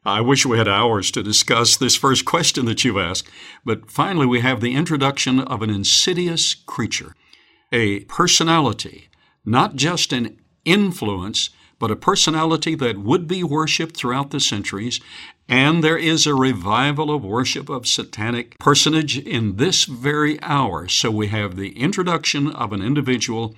I 0.07 0.21
wish 0.21 0.47
we 0.47 0.57
had 0.57 0.69
hours 0.69 1.11
to 1.11 1.23
discuss 1.25 1.77
this 1.77 1.97
first 1.97 2.25
question 2.25 2.65
that 2.67 2.85
you 2.85 3.01
asked, 3.01 3.29
but 3.65 3.91
finally 3.91 4.25
we 4.25 4.39
have 4.39 4.61
the 4.61 4.77
introduction 4.77 5.41
of 5.41 5.63
an 5.63 5.71
insidious 5.71 6.55
creature, 6.55 7.17
a 7.73 8.05
personality, 8.05 9.09
not 9.45 9.75
just 9.75 10.13
an 10.13 10.39
influence, 10.65 11.51
but 11.81 11.91
a 11.91 11.97
personality 11.97 12.77
that 12.77 12.99
would 12.99 13.27
be 13.27 13.43
worshiped 13.43 13.97
throughout 13.97 14.31
the 14.31 14.39
centuries, 14.39 15.01
and 15.49 15.83
there 15.83 15.99
is 15.99 16.25
a 16.25 16.37
revival 16.37 17.13
of 17.13 17.25
worship 17.25 17.69
of 17.69 17.89
satanic 17.89 18.57
personage 18.61 19.19
in 19.19 19.57
this 19.57 19.87
very 19.87 20.41
hour. 20.41 20.87
So 20.87 21.11
we 21.11 21.27
have 21.29 21.57
the 21.57 21.77
introduction 21.77 22.53
of 22.53 22.73
an 22.73 22.81
individual 22.81 23.57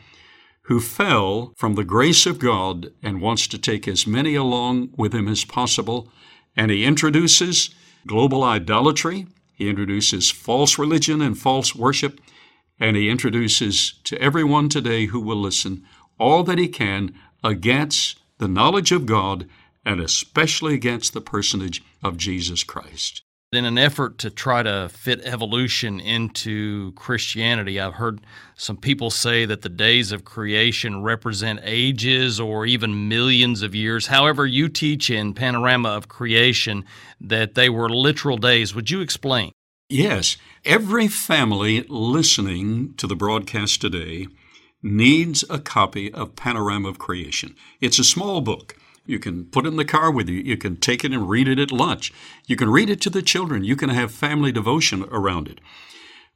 who 0.62 0.80
fell 0.80 1.52
from 1.58 1.74
the 1.74 1.84
grace 1.84 2.24
of 2.24 2.38
God 2.38 2.90
and 3.02 3.20
wants 3.20 3.46
to 3.48 3.58
take 3.58 3.86
as 3.86 4.06
many 4.06 4.34
along 4.34 4.94
with 4.96 5.14
him 5.14 5.28
as 5.28 5.44
possible 5.44 6.10
and 6.58 6.72
he 6.72 6.84
introduces 6.84 7.70
global 8.04 8.42
idolatry, 8.42 9.28
he 9.54 9.70
introduces 9.70 10.28
false 10.28 10.76
religion 10.76 11.22
and 11.22 11.38
false 11.38 11.72
worship, 11.72 12.20
and 12.80 12.96
he 12.96 13.08
introduces 13.08 13.94
to 14.02 14.20
everyone 14.20 14.68
today 14.68 15.06
who 15.06 15.20
will 15.20 15.36
listen 15.36 15.84
all 16.18 16.42
that 16.42 16.58
he 16.58 16.66
can 16.66 17.14
against 17.44 18.18
the 18.38 18.48
knowledge 18.48 18.90
of 18.90 19.06
God 19.06 19.48
and 19.84 20.00
especially 20.00 20.74
against 20.74 21.14
the 21.14 21.20
personage 21.20 21.80
of 22.02 22.16
Jesus 22.16 22.64
Christ. 22.64 23.22
In 23.50 23.64
an 23.64 23.78
effort 23.78 24.18
to 24.18 24.28
try 24.28 24.62
to 24.62 24.90
fit 24.90 25.22
evolution 25.24 26.00
into 26.00 26.92
Christianity, 26.92 27.80
I've 27.80 27.94
heard 27.94 28.20
some 28.56 28.76
people 28.76 29.08
say 29.10 29.46
that 29.46 29.62
the 29.62 29.70
days 29.70 30.12
of 30.12 30.22
creation 30.22 31.02
represent 31.02 31.60
ages 31.62 32.38
or 32.38 32.66
even 32.66 33.08
millions 33.08 33.62
of 33.62 33.74
years. 33.74 34.08
However, 34.08 34.46
you 34.46 34.68
teach 34.68 35.08
in 35.08 35.32
Panorama 35.32 35.88
of 35.88 36.08
Creation 36.08 36.84
that 37.22 37.54
they 37.54 37.70
were 37.70 37.88
literal 37.88 38.36
days. 38.36 38.74
Would 38.74 38.90
you 38.90 39.00
explain? 39.00 39.52
Yes. 39.88 40.36
Every 40.66 41.08
family 41.08 41.86
listening 41.88 42.92
to 42.98 43.06
the 43.06 43.16
broadcast 43.16 43.80
today 43.80 44.26
needs 44.82 45.42
a 45.48 45.58
copy 45.58 46.12
of 46.12 46.36
Panorama 46.36 46.88
of 46.90 46.98
Creation. 46.98 47.54
It's 47.80 47.98
a 47.98 48.04
small 48.04 48.42
book. 48.42 48.76
You 49.08 49.18
can 49.18 49.46
put 49.46 49.64
it 49.64 49.68
in 49.68 49.76
the 49.76 49.84
car 49.86 50.10
with 50.10 50.28
you. 50.28 50.40
You 50.40 50.58
can 50.58 50.76
take 50.76 51.02
it 51.02 51.12
and 51.12 51.30
read 51.30 51.48
it 51.48 51.58
at 51.58 51.72
lunch. 51.72 52.12
You 52.46 52.56
can 52.56 52.68
read 52.68 52.90
it 52.90 53.00
to 53.00 53.10
the 53.10 53.22
children. 53.22 53.64
You 53.64 53.74
can 53.74 53.88
have 53.88 54.12
family 54.12 54.52
devotion 54.52 55.04
around 55.10 55.48
it. 55.48 55.60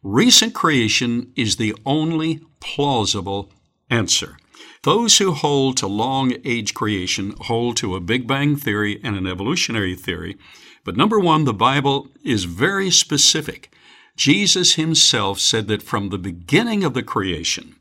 Recent 0.03 0.55
creation 0.55 1.33
is 1.37 1.57
the 1.57 1.77
only 1.85 2.41
plausible 2.61 3.53
answer. 3.91 4.39
Those 4.85 5.19
who 5.19 5.33
hold 5.33 5.77
to 5.77 5.87
long 5.87 6.33
age 6.45 6.73
creation 6.73 7.35
hold 7.43 7.77
to 7.77 7.95
a 7.95 8.01
Big 8.01 8.27
Bang 8.27 8.57
theory 8.57 8.99
and 9.05 9.17
an 9.17 9.27
evolutionary 9.27 9.95
theory. 9.95 10.39
But 10.83 10.97
number 10.97 11.21
one, 11.21 11.45
the 11.45 11.53
Bible 11.53 12.09
is 12.25 12.45
very 12.45 12.91
specific. 12.91 13.73
Jesus 14.17 14.75
himself 14.75 15.39
said 15.39 15.69
that 15.69 15.83
from 15.83 16.09
the 16.09 16.19
beginning 16.19 16.85
of 16.85 16.95
the 16.95 17.03
creation, 17.03 17.77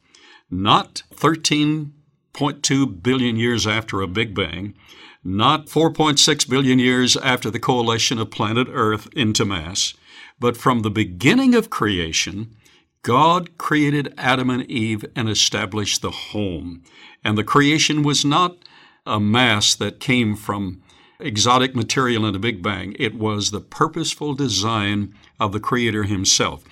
not 0.50 1.04
13 1.14 1.94
0.2 2.34 3.02
billion 3.02 3.36
years 3.36 3.68
after 3.68 4.02
a 4.02 4.08
Big 4.08 4.34
Bang, 4.34 4.74
not 5.24 5.68
4.6 5.68 6.50
billion 6.50 6.80
years 6.80 7.16
after 7.18 7.50
the 7.52 7.60
coalition 7.60 8.20
of 8.20 8.32
planet 8.32 8.68
Earth 8.72 9.08
into 9.16 9.46
mass, 9.46 9.94
but 10.40 10.58
from 10.58 10.82
the 10.82 10.90
beginning 10.90 11.54
of 11.54 11.70
creation, 11.70 12.56
God 13.04 13.58
created 13.58 14.14
Adam 14.18 14.50
and 14.50 14.70
Eve 14.70 15.06
and 15.16 15.30
established 15.30 16.02
the 16.02 16.12
home. 16.12 16.84
And 17.24 17.38
the 17.38 17.44
creation 17.44 18.04
was 18.04 18.26
not 18.26 18.58
a 19.06 19.20
mass 19.20 19.76
that 19.76 20.00
came 20.00 20.36
from 20.36 20.82
exotic 21.20 21.76
material 21.76 22.26
in 22.26 22.36
a 22.36 22.40
Big 22.40 22.64
Bang. 22.64 22.96
It 22.98 23.16
was 23.16 23.52
the 23.52 23.62
purposeful 23.62 24.34
design 24.34 25.14
of 25.40 25.52
the 25.52 25.60
Creator 25.60 26.04
Himself. 26.04 26.64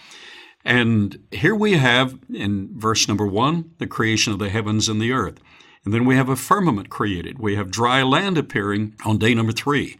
And 0.65 1.19
here 1.31 1.55
we 1.55 1.73
have 1.73 2.19
in 2.33 2.69
verse 2.77 3.07
number 3.07 3.25
one 3.25 3.71
the 3.77 3.87
creation 3.87 4.33
of 4.33 4.39
the 4.39 4.49
heavens 4.49 4.89
and 4.89 5.01
the 5.01 5.11
earth. 5.11 5.39
And 5.85 5.93
then 5.93 6.05
we 6.05 6.15
have 6.15 6.29
a 6.29 6.35
firmament 6.35 6.89
created. 6.89 7.39
We 7.39 7.55
have 7.55 7.71
dry 7.71 8.03
land 8.03 8.37
appearing 8.37 8.95
on 9.05 9.17
day 9.17 9.33
number 9.33 9.53
three. 9.53 9.97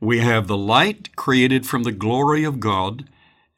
We 0.00 0.20
have 0.20 0.46
the 0.46 0.56
light 0.56 1.14
created 1.16 1.66
from 1.66 1.82
the 1.82 1.92
glory 1.92 2.44
of 2.44 2.60
God, 2.60 3.08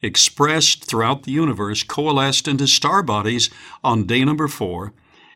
expressed 0.01 0.83
throughout 0.83 1.23
the 1.23 1.31
universe, 1.31 1.83
coalesced 1.83 2.47
into 2.47 2.67
star 2.67 3.01
bodies 3.03 3.49
on 3.83 4.05
day 4.05 4.25
number 4.25 4.47
four. 4.47 4.93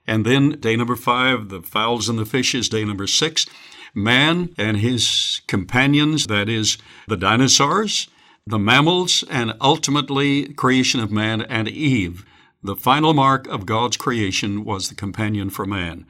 And 0.08 0.26
then 0.26 0.60
day 0.60 0.76
number 0.76 0.96
five, 0.96 1.50
the 1.50 1.62
fowls 1.62 2.10
and 2.10 2.20
the 2.20 2.26
fishes, 2.26 2.70
day 2.70 2.84
number 2.84 3.08
six, 3.08 3.46
man 3.94 4.54
and 4.58 4.78
his 4.78 5.42
companions, 5.48 6.28
that 6.28 6.50
is, 6.50 6.78
the 7.08 7.18
dinosaurs, 7.18 8.08
the 8.48 8.60
mammals, 8.60 9.24
and 9.28 9.54
ultimately 9.60 10.54
creation 10.54 11.00
of 11.00 11.12
man 11.12 11.42
and 11.42 11.68
Eve. 11.68 12.24
The 12.62 12.76
final 12.76 13.12
mark 13.12 13.48
of 13.48 13.66
God's 13.66 13.98
creation 13.98 14.64
was 14.64 14.88
the 14.88 14.94
companion 14.94 15.50
for 15.50 15.66
man. 15.66 16.06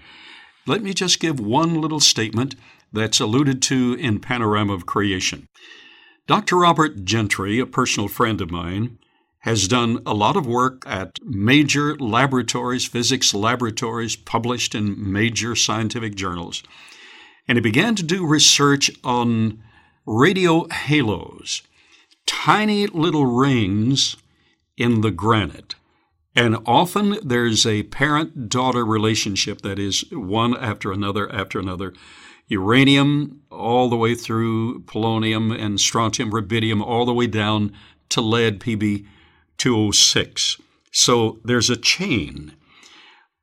Let 0.68 0.84
me 0.84 0.94
just 0.94 1.22
give 1.22 1.40
one 1.40 1.80
little 1.80 2.02
statement 2.02 2.56
that's 2.92 3.22
alluded 3.22 3.62
to 3.64 3.94
in 3.94 4.20
Panorama 4.20 4.74
of 4.74 4.86
Creation. 4.86 5.48
Dr. 6.28 6.58
Robert 6.58 7.06
Gentry, 7.06 7.60
a 7.60 7.66
personal 7.66 8.10
friend 8.10 8.42
of 8.42 8.52
mine, 8.52 8.98
has 9.40 9.70
done 9.70 10.02
a 10.06 10.14
lot 10.14 10.36
of 10.36 10.46
work 10.46 10.84
at 10.86 11.20
major 11.24 11.96
laboratories, 11.98 12.86
physics 12.86 13.34
laboratories, 13.34 14.18
published 14.18 14.76
in 14.76 15.12
major 15.12 15.56
scientific 15.56 16.16
journals. 16.16 16.64
And 17.48 17.58
he 17.58 17.62
began 17.62 17.96
to 17.96 18.04
do 18.04 18.28
research 18.28 18.92
on 19.06 19.64
radio 20.06 20.68
halos, 20.70 21.62
tiny 22.26 22.88
little 22.88 23.26
rings 23.26 24.18
in 24.78 25.02
the 25.02 25.12
granite. 25.12 25.76
And 26.36 26.58
often 26.66 27.18
there's 27.24 27.66
a 27.66 27.84
parent 27.84 28.50
daughter 28.50 28.86
relationship 28.86 29.62
that 29.62 29.80
is 29.80 30.04
one 30.12 30.58
after 30.58 30.92
another 30.92 31.32
after 31.34 31.60
another. 31.60 31.94
Uranium, 32.48 33.42
all 33.50 33.90
the 33.90 33.96
way 33.96 34.14
through 34.14 34.84
polonium 34.84 35.58
and 35.58 35.80
strontium, 35.80 36.32
rubidium, 36.32 36.82
all 36.82 37.06
the 37.06 37.14
way 37.14 37.28
down 37.28 37.72
to 38.10 38.22
lead 38.22 38.60
PB 38.60 39.06
206. 39.58 40.62
So 40.92 41.40
there's 41.44 41.70
a 41.70 41.78
chain. 41.78 42.54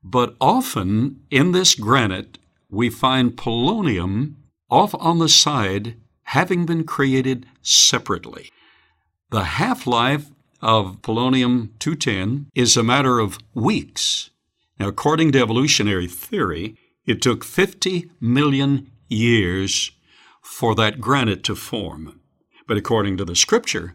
But 0.05 0.37
often 0.41 1.21
in 1.31 1.53
this 1.53 1.75
granite, 1.75 2.39
we 2.69 2.91
find 2.91 3.37
polonium 3.37 4.35
off 4.71 4.95
on 4.95 5.19
the 5.19 5.29
side 5.29 5.97
having 6.25 6.65
been 6.65 6.85
created 6.85 7.47
separately. 7.63 8.51
The 9.33 9.45
half 9.45 9.87
life 9.87 10.27
of 10.61 11.01
polonium 11.01 11.71
210 11.79 12.49
is 12.55 12.77
a 12.77 12.83
matter 12.83 13.19
of 13.19 13.39
weeks. 13.55 14.29
Now, 14.79 14.89
according 14.89 15.33
to 15.33 15.41
evolutionary 15.41 16.07
theory, 16.07 16.77
it 17.07 17.23
took 17.23 17.43
50 17.43 18.11
million 18.21 18.91
years 19.09 19.91
for 20.43 20.75
that 20.75 21.01
granite 21.01 21.45
to 21.45 21.55
form. 21.55 22.21
But 22.67 22.77
according 22.77 23.17
to 23.17 23.25
the 23.25 23.35
scripture, 23.35 23.95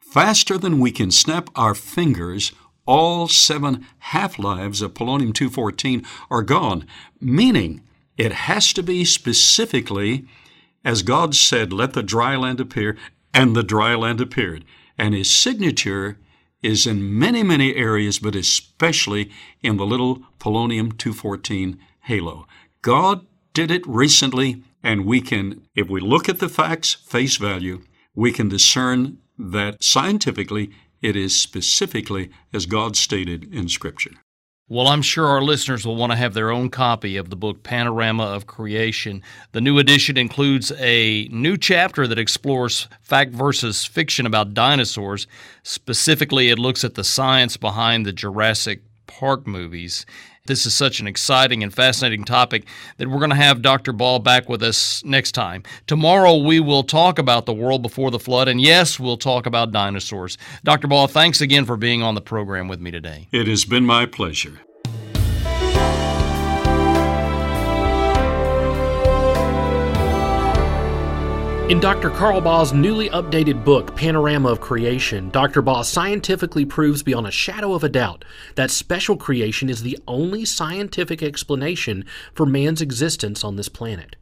Faster 0.00 0.58
than 0.58 0.80
we 0.80 0.90
can 0.90 1.10
snap 1.10 1.48
our 1.54 1.74
fingers, 1.74 2.52
all 2.86 3.28
seven 3.28 3.86
half 3.98 4.38
lives 4.38 4.80
of 4.80 4.94
polonium 4.94 5.34
214 5.34 6.04
are 6.30 6.42
gone, 6.42 6.86
meaning 7.20 7.82
it 8.16 8.32
has 8.32 8.72
to 8.72 8.82
be 8.82 9.04
specifically 9.04 10.26
as 10.86 11.02
God 11.02 11.34
said, 11.34 11.72
Let 11.72 11.94
the 11.94 12.02
dry 12.02 12.36
land 12.36 12.60
appear, 12.60 12.96
and 13.34 13.56
the 13.56 13.64
dry 13.64 13.96
land 13.96 14.20
appeared. 14.20 14.64
And 14.96 15.14
his 15.14 15.28
signature 15.28 16.16
is 16.62 16.86
in 16.86 17.18
many, 17.18 17.42
many 17.42 17.74
areas, 17.74 18.20
but 18.20 18.36
especially 18.36 19.32
in 19.62 19.78
the 19.78 19.84
little 19.84 20.22
polonium 20.38 20.96
214 20.96 21.78
halo. 22.02 22.46
God 22.82 23.26
did 23.52 23.72
it 23.72 23.84
recently, 23.84 24.62
and 24.80 25.04
we 25.04 25.20
can, 25.20 25.66
if 25.74 25.88
we 25.88 26.00
look 26.00 26.28
at 26.28 26.38
the 26.38 26.48
facts 26.48 26.94
face 26.94 27.36
value, 27.36 27.82
we 28.14 28.30
can 28.30 28.48
discern 28.48 29.18
that 29.36 29.82
scientifically 29.82 30.70
it 31.02 31.16
is 31.16 31.38
specifically 31.38 32.30
as 32.52 32.66
God 32.66 32.96
stated 32.96 33.52
in 33.54 33.68
Scripture. 33.68 34.12
Well, 34.68 34.88
I'm 34.88 35.02
sure 35.02 35.26
our 35.26 35.42
listeners 35.42 35.86
will 35.86 35.94
want 35.94 36.10
to 36.10 36.16
have 36.16 36.34
their 36.34 36.50
own 36.50 36.70
copy 36.70 37.16
of 37.16 37.30
the 37.30 37.36
book 37.36 37.62
Panorama 37.62 38.24
of 38.24 38.48
Creation. 38.48 39.22
The 39.52 39.60
new 39.60 39.78
edition 39.78 40.16
includes 40.18 40.72
a 40.72 41.28
new 41.28 41.56
chapter 41.56 42.08
that 42.08 42.18
explores 42.18 42.88
fact 43.00 43.30
versus 43.30 43.84
fiction 43.84 44.26
about 44.26 44.54
dinosaurs. 44.54 45.28
Specifically, 45.62 46.48
it 46.48 46.58
looks 46.58 46.82
at 46.82 46.94
the 46.94 47.04
science 47.04 47.56
behind 47.56 48.04
the 48.04 48.12
Jurassic 48.12 48.82
Park 49.06 49.46
movies 49.46 50.04
this 50.46 50.66
is 50.66 50.74
such 50.74 51.00
an 51.00 51.06
exciting 51.06 51.62
and 51.62 51.72
fascinating 51.72 52.24
topic 52.24 52.66
that 52.98 53.08
we're 53.08 53.18
going 53.18 53.30
to 53.30 53.36
have 53.36 53.62
Dr. 53.62 53.92
Baugh 53.92 54.18
back 54.18 54.48
with 54.48 54.62
us 54.62 55.04
next 55.04 55.32
time. 55.32 55.62
Tomorrow, 55.86 56.36
we 56.38 56.60
will 56.60 56.82
talk 56.82 57.18
about 57.18 57.46
the 57.46 57.54
world 57.54 57.82
before 57.82 58.10
the 58.10 58.18
flood, 58.18 58.48
and 58.48 58.60
yes, 58.60 59.00
we'll 59.00 59.16
talk 59.16 59.46
about 59.46 59.72
dinosaurs. 59.72 60.38
Dr. 60.64 60.88
Baugh, 60.88 61.06
thanks 61.06 61.40
again 61.40 61.64
for 61.64 61.76
being 61.76 62.02
on 62.02 62.14
the 62.14 62.20
program 62.20 62.68
with 62.68 62.80
me 62.80 62.90
today. 62.90 63.28
It 63.32 63.46
has 63.46 63.64
been 63.64 63.84
my 63.84 64.06
pleasure. 64.06 64.60
In 71.68 71.80
Dr. 71.80 72.10
Carl 72.10 72.40
Baugh's 72.40 72.72
newly 72.72 73.10
updated 73.10 73.64
book, 73.64 73.96
Panorama 73.96 74.50
of 74.50 74.60
Creation, 74.60 75.30
Dr. 75.30 75.62
Baugh 75.62 75.82
scientifically 75.82 76.64
proves 76.64 77.02
beyond 77.02 77.26
a 77.26 77.32
shadow 77.32 77.74
of 77.74 77.82
a 77.82 77.88
doubt 77.88 78.24
that 78.54 78.70
special 78.70 79.16
creation 79.16 79.68
is 79.68 79.82
the 79.82 79.98
only 80.06 80.44
scientific 80.44 81.24
explanation 81.24 82.04
for 82.32 82.46
man's 82.46 82.80
existence 82.80 83.42
on 83.42 83.56
this 83.56 83.68
planet. 83.68 84.14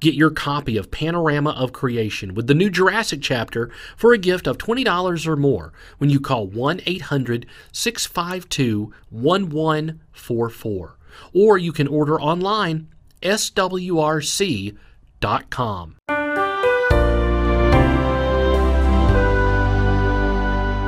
Get 0.00 0.14
your 0.14 0.30
copy 0.30 0.78
of 0.78 0.90
Panorama 0.90 1.50
of 1.50 1.74
Creation 1.74 2.32
with 2.32 2.46
the 2.46 2.54
new 2.54 2.70
Jurassic 2.70 3.20
chapter 3.20 3.70
for 3.94 4.14
a 4.14 4.18
gift 4.18 4.46
of 4.46 4.56
$20 4.56 5.26
or 5.26 5.36
more 5.36 5.74
when 5.98 6.08
you 6.08 6.18
call 6.18 6.46
1 6.46 6.80
800 6.86 7.44
652 7.70 8.94
1144. 9.10 10.96
Or 11.34 11.58
you 11.58 11.72
can 11.72 11.86
order 11.86 12.18
online 12.18 12.88
swrc.com. 13.20 14.78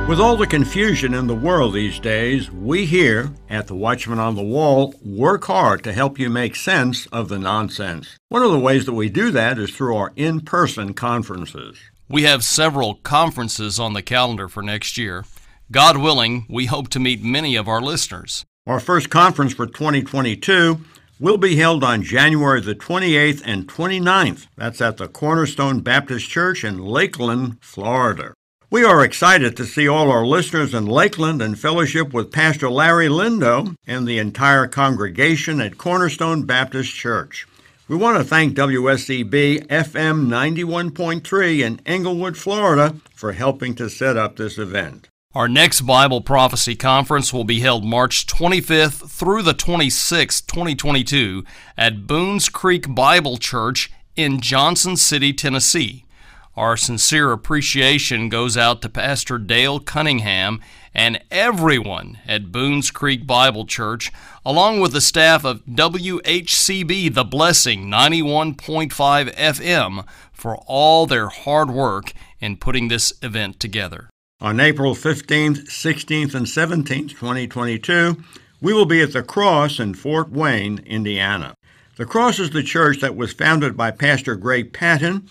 With 0.07 0.19
all 0.19 0.35
the 0.35 0.47
confusion 0.47 1.13
in 1.13 1.27
the 1.27 1.35
world 1.35 1.73
these 1.73 1.97
days, 1.97 2.51
we 2.51 2.85
here 2.85 3.31
at 3.49 3.67
the 3.67 3.75
Watchman 3.75 4.19
on 4.19 4.35
the 4.35 4.43
Wall 4.43 4.93
work 5.05 5.45
hard 5.45 5.85
to 5.85 5.93
help 5.93 6.19
you 6.19 6.29
make 6.29 6.55
sense 6.57 7.05
of 7.07 7.29
the 7.29 7.39
nonsense. 7.39 8.17
One 8.27 8.43
of 8.43 8.51
the 8.51 8.59
ways 8.59 8.85
that 8.85 8.93
we 8.93 9.09
do 9.09 9.31
that 9.31 9.57
is 9.57 9.71
through 9.71 9.95
our 9.95 10.11
in 10.17 10.41
person 10.41 10.93
conferences. 10.93 11.77
We 12.09 12.23
have 12.23 12.43
several 12.43 12.95
conferences 12.95 13.79
on 13.79 13.93
the 13.93 14.01
calendar 14.01 14.49
for 14.49 14.61
next 14.61 14.97
year. 14.97 15.23
God 15.71 15.95
willing, 15.95 16.45
we 16.49 16.65
hope 16.65 16.89
to 16.89 16.99
meet 16.99 17.23
many 17.23 17.55
of 17.55 17.69
our 17.69 17.79
listeners. 17.79 18.43
Our 18.67 18.81
first 18.81 19.09
conference 19.09 19.53
for 19.53 19.65
2022 19.65 20.81
will 21.21 21.37
be 21.37 21.55
held 21.55 21.85
on 21.85 22.03
January 22.03 22.59
the 22.59 22.75
28th 22.75 23.43
and 23.45 23.65
29th. 23.65 24.47
That's 24.57 24.81
at 24.81 24.97
the 24.97 25.07
Cornerstone 25.07 25.79
Baptist 25.79 26.27
Church 26.27 26.65
in 26.65 26.79
Lakeland, 26.79 27.59
Florida. 27.61 28.33
We 28.71 28.85
are 28.85 29.03
excited 29.03 29.57
to 29.57 29.65
see 29.65 29.85
all 29.85 30.09
our 30.09 30.25
listeners 30.25 30.73
in 30.73 30.85
Lakeland 30.85 31.41
and 31.41 31.59
fellowship 31.59 32.13
with 32.13 32.31
Pastor 32.31 32.71
Larry 32.71 33.09
Lindo 33.09 33.75
and 33.85 34.07
the 34.07 34.17
entire 34.17 34.65
congregation 34.65 35.59
at 35.59 35.77
Cornerstone 35.77 36.43
Baptist 36.43 36.95
Church. 36.95 37.45
We 37.89 37.97
want 37.97 38.17
to 38.17 38.23
thank 38.23 38.55
WSCB 38.55 39.67
FM 39.67 40.27
91.3 40.27 41.59
in 41.59 41.81
Englewood, 41.85 42.37
Florida, 42.37 42.95
for 43.13 43.33
helping 43.33 43.75
to 43.75 43.89
set 43.89 44.15
up 44.15 44.37
this 44.37 44.57
event. 44.57 45.09
Our 45.35 45.49
next 45.49 45.81
Bible 45.81 46.21
Prophecy 46.21 46.77
Conference 46.77 47.33
will 47.33 47.43
be 47.43 47.59
held 47.59 47.83
March 47.83 48.25
25th 48.25 49.09
through 49.09 49.41
the 49.41 49.53
26th, 49.53 50.47
2022, 50.47 51.43
at 51.77 52.07
Boones 52.07 52.47
Creek 52.47 52.95
Bible 52.95 53.35
Church 53.35 53.91
in 54.15 54.39
Johnson 54.39 54.95
City, 54.95 55.33
Tennessee. 55.33 56.05
Our 56.57 56.75
sincere 56.75 57.31
appreciation 57.31 58.27
goes 58.27 58.57
out 58.57 58.81
to 58.81 58.89
Pastor 58.89 59.37
Dale 59.37 59.79
Cunningham 59.79 60.59
and 60.93 61.21
everyone 61.31 62.19
at 62.27 62.51
Boones 62.51 62.91
Creek 62.91 63.25
Bible 63.25 63.65
Church, 63.65 64.11
along 64.45 64.81
with 64.81 64.91
the 64.91 64.99
staff 64.99 65.45
of 65.45 65.65
WHCB 65.65 67.13
The 67.13 67.23
Blessing 67.23 67.85
91.5 67.85 69.33
FM, 69.33 70.05
for 70.33 70.57
all 70.67 71.05
their 71.05 71.29
hard 71.29 71.71
work 71.71 72.11
in 72.41 72.57
putting 72.57 72.89
this 72.89 73.13
event 73.21 73.61
together. 73.61 74.09
On 74.41 74.59
April 74.59 74.93
15th, 74.93 75.69
16th, 75.69 76.35
and 76.35 76.45
17th, 76.45 77.11
2022, 77.11 78.21
we 78.59 78.73
will 78.73 78.85
be 78.85 79.01
at 79.01 79.13
the 79.13 79.23
Cross 79.23 79.79
in 79.79 79.93
Fort 79.93 80.29
Wayne, 80.31 80.79
Indiana. 80.85 81.53
The 81.95 82.05
Cross 82.05 82.39
is 82.39 82.49
the 82.49 82.63
church 82.63 82.99
that 82.99 83.15
was 83.15 83.31
founded 83.31 83.77
by 83.77 83.91
Pastor 83.91 84.35
Greg 84.35 84.73
Patton 84.73 85.29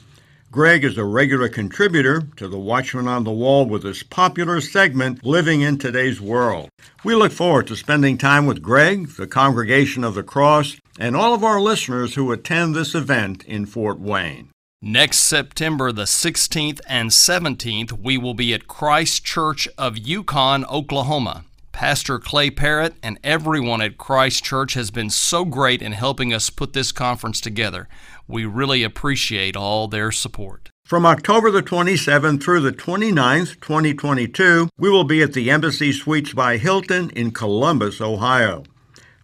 Greg 0.53 0.83
is 0.83 0.99
a 0.99 1.05
regular 1.05 1.49
contributor 1.49 2.23
to 2.35 2.49
the 2.49 2.59
Watchman 2.59 3.07
on 3.07 3.23
the 3.23 3.31
Wall 3.31 3.67
with 3.67 3.85
his 3.85 4.03
popular 4.03 4.61
segment, 4.61 5.25
Living 5.25 5.61
in 5.61 5.79
Today's 5.79 6.21
World. 6.21 6.69
We 7.05 7.15
look 7.15 7.31
forward 7.31 7.69
to 7.69 7.77
spending 7.77 8.19
time 8.19 8.47
with 8.47 8.61
Greg, 8.61 9.11
the 9.11 9.29
Congregation 9.29 10.03
of 10.03 10.17
the 10.17 10.25
Cross, 10.25 10.79
and 10.99 11.15
all 11.15 11.35
of 11.35 11.45
our 11.45 11.61
listeners 11.61 12.17
who 12.17 12.33
attend 12.33 12.75
this 12.75 12.97
event 12.97 13.45
in 13.45 13.65
Fort 13.65 14.01
Wayne. 14.01 14.51
Next 14.83 15.19
September 15.19 15.93
the 15.93 16.03
16th 16.03 16.81
and 16.89 17.11
17th, 17.11 17.93
we 17.93 18.19
will 18.19 18.35
be 18.35 18.53
at 18.53 18.67
Christ 18.67 19.25
Church 19.25 19.69
of 19.79 19.99
Yukon, 19.99 20.65
Oklahoma. 20.65 21.45
Pastor 21.73 22.19
Clay 22.19 22.51
Parrott 22.51 22.95
and 23.03 23.19
everyone 23.23 23.81
at 23.81 23.97
Christ 23.97 24.45
Church 24.45 24.75
has 24.75 24.91
been 24.91 25.09
so 25.09 25.45
great 25.45 25.81
in 25.81 25.93
helping 25.93 26.35
us 26.35 26.51
put 26.51 26.73
this 26.73 26.93
conference 26.93 27.41
together. 27.41 27.89
We 28.31 28.45
really 28.45 28.85
appreciate 28.85 29.57
all 29.57 29.89
their 29.89 30.13
support. 30.13 30.71
From 30.85 31.05
October 31.05 31.51
the 31.51 31.65
27th 31.65 32.41
through 32.41 32.61
the 32.61 32.71
29th, 32.71 33.61
2022, 33.61 34.69
we 34.79 34.89
will 34.89 35.03
be 35.03 35.21
at 35.21 35.33
the 35.33 35.51
Embassy 35.51 35.91
Suites 35.91 36.33
by 36.33 36.57
Hilton 36.57 37.11
in 37.11 37.33
Columbus, 37.33 38.01
Ohio. 38.01 38.63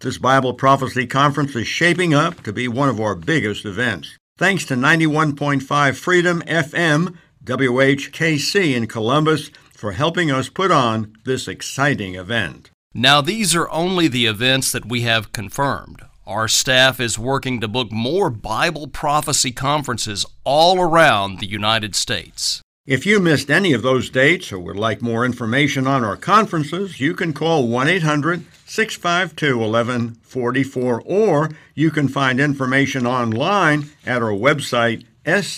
This 0.00 0.18
Bible 0.18 0.54
Prophecy 0.54 1.06
Conference 1.06 1.54
is 1.54 1.68
shaping 1.68 2.14
up 2.14 2.42
to 2.42 2.52
be 2.52 2.66
one 2.66 2.88
of 2.88 3.00
our 3.00 3.14
biggest 3.14 3.64
events. 3.64 4.18
Thanks 4.38 4.64
to 4.66 4.74
91.5 4.74 5.94
Freedom 5.94 6.42
FM, 6.42 7.16
WHKC 7.44 8.74
in 8.74 8.88
Columbus, 8.88 9.52
for 9.70 9.92
helping 9.92 10.32
us 10.32 10.48
put 10.48 10.72
on 10.72 11.14
this 11.24 11.46
exciting 11.46 12.16
event. 12.16 12.70
Now, 12.92 13.20
these 13.20 13.54
are 13.54 13.70
only 13.70 14.08
the 14.08 14.26
events 14.26 14.72
that 14.72 14.86
we 14.86 15.02
have 15.02 15.30
confirmed. 15.30 16.02
Our 16.26 16.48
staff 16.48 16.98
is 16.98 17.20
working 17.20 17.60
to 17.60 17.68
book 17.68 17.92
more 17.92 18.30
Bible 18.30 18.88
prophecy 18.88 19.52
conferences 19.52 20.26
all 20.42 20.80
around 20.80 21.38
the 21.38 21.46
United 21.46 21.94
States. 21.94 22.60
If 22.84 23.06
you 23.06 23.20
missed 23.20 23.48
any 23.48 23.72
of 23.72 23.82
those 23.82 24.10
dates 24.10 24.50
or 24.50 24.58
would 24.58 24.74
like 24.74 25.00
more 25.00 25.24
information 25.24 25.86
on 25.86 26.02
our 26.02 26.16
conferences, 26.16 26.98
you 26.98 27.14
can 27.14 27.32
call 27.32 27.68
1 27.68 27.86
800 27.86 28.44
652 28.66 29.56
1144 29.56 31.02
or 31.06 31.50
you 31.76 31.92
can 31.92 32.08
find 32.08 32.40
information 32.40 33.06
online 33.06 33.90
at 34.04 34.20
our 34.20 34.32
website 34.32 35.04
swrc.com. 35.24 35.50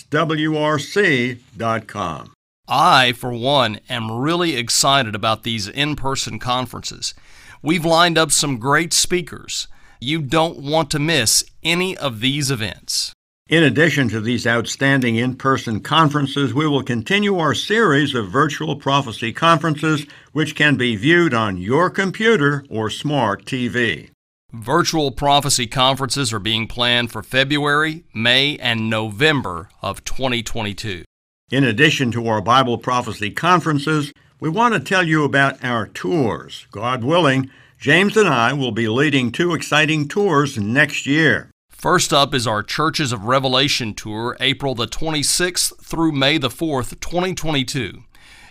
I, 2.71 3.13
for 3.13 3.33
one, 3.33 3.81
am 3.89 4.13
really 4.13 4.55
excited 4.57 5.15
about 5.15 5.45
these 5.45 5.67
in 5.67 5.97
person 5.97 6.39
conferences. 6.39 7.15
We've 7.63 7.87
lined 7.87 8.19
up 8.19 8.31
some 8.31 8.59
great 8.59 8.93
speakers. 8.93 9.67
You 10.01 10.23
don't 10.23 10.59
want 10.59 10.91
to 10.93 10.99
miss 10.99 11.45
any 11.65 11.97
of 11.97 12.21
these 12.21 12.51
events. 12.51 13.13
In 13.49 13.65
addition 13.65 14.09
to 14.11 14.21
these 14.21 14.47
outstanding 14.47 15.17
in 15.17 15.35
person 15.35 15.81
conferences, 15.81 16.55
we 16.55 16.69
will 16.69 16.83
continue 16.83 17.39
our 17.39 17.55
series 17.55 18.15
of 18.15 18.31
virtual 18.31 18.77
prophecy 18.77 19.33
conferences, 19.33 20.07
which 20.33 20.55
can 20.55 20.77
be 20.77 20.95
viewed 20.95 21.35
on 21.35 21.57
your 21.57 21.91
computer 21.91 22.65
or 22.71 22.91
smart 22.91 23.45
TV. 23.45 24.11
Virtual 24.53 25.11
prophecy 25.11 25.67
conferences 25.67 26.33
are 26.33 26.39
being 26.39 26.67
planned 26.67 27.11
for 27.11 27.23
February, 27.23 28.05
May, 28.15 28.57
and 28.59 28.89
November 28.89 29.69
of 29.83 30.05
2022. 30.05 31.05
In 31.51 31.65
addition 31.65 32.13
to 32.13 32.29
our 32.29 32.41
Bible 32.41 32.79
prophecy 32.79 33.31
conferences, 33.31 34.13
we 34.39 34.49
want 34.49 34.75
to 34.75 34.81
tell 34.81 35.03
you 35.03 35.25
about 35.25 35.65
our 35.65 35.87
tours. 35.87 36.67
God 36.71 37.03
willing, 37.03 37.51
James 37.79 38.17
and 38.17 38.29
I 38.29 38.55
will 38.55 38.73
be 38.73 38.89
leading 38.89 39.31
two 39.31 39.55
exciting 39.55 40.09
tours 40.09 40.59
next 40.59 41.07
year. 41.07 41.53
First 41.71 42.13
up 42.13 42.35
is 42.35 42.45
our 42.45 42.61
Churches 42.61 43.13
of 43.13 43.27
Revelation 43.27 43.95
tour, 43.95 44.37
April 44.41 44.75
the 44.75 44.89
26th 44.89 45.81
through 45.81 46.11
May 46.11 46.39
the 46.39 46.49
4th, 46.49 46.99
2022. 46.99 48.03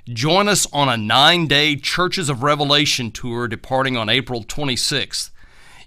Join 0.07 0.47
us 0.47 0.65
on 0.71 0.87
a 0.87 0.95
nine 0.95 1.45
day 1.45 1.75
Churches 1.75 2.29
of 2.29 2.41
Revelation 2.41 3.11
tour 3.11 3.49
departing 3.49 3.97
on 3.97 4.07
April 4.07 4.45
26th. 4.45 5.31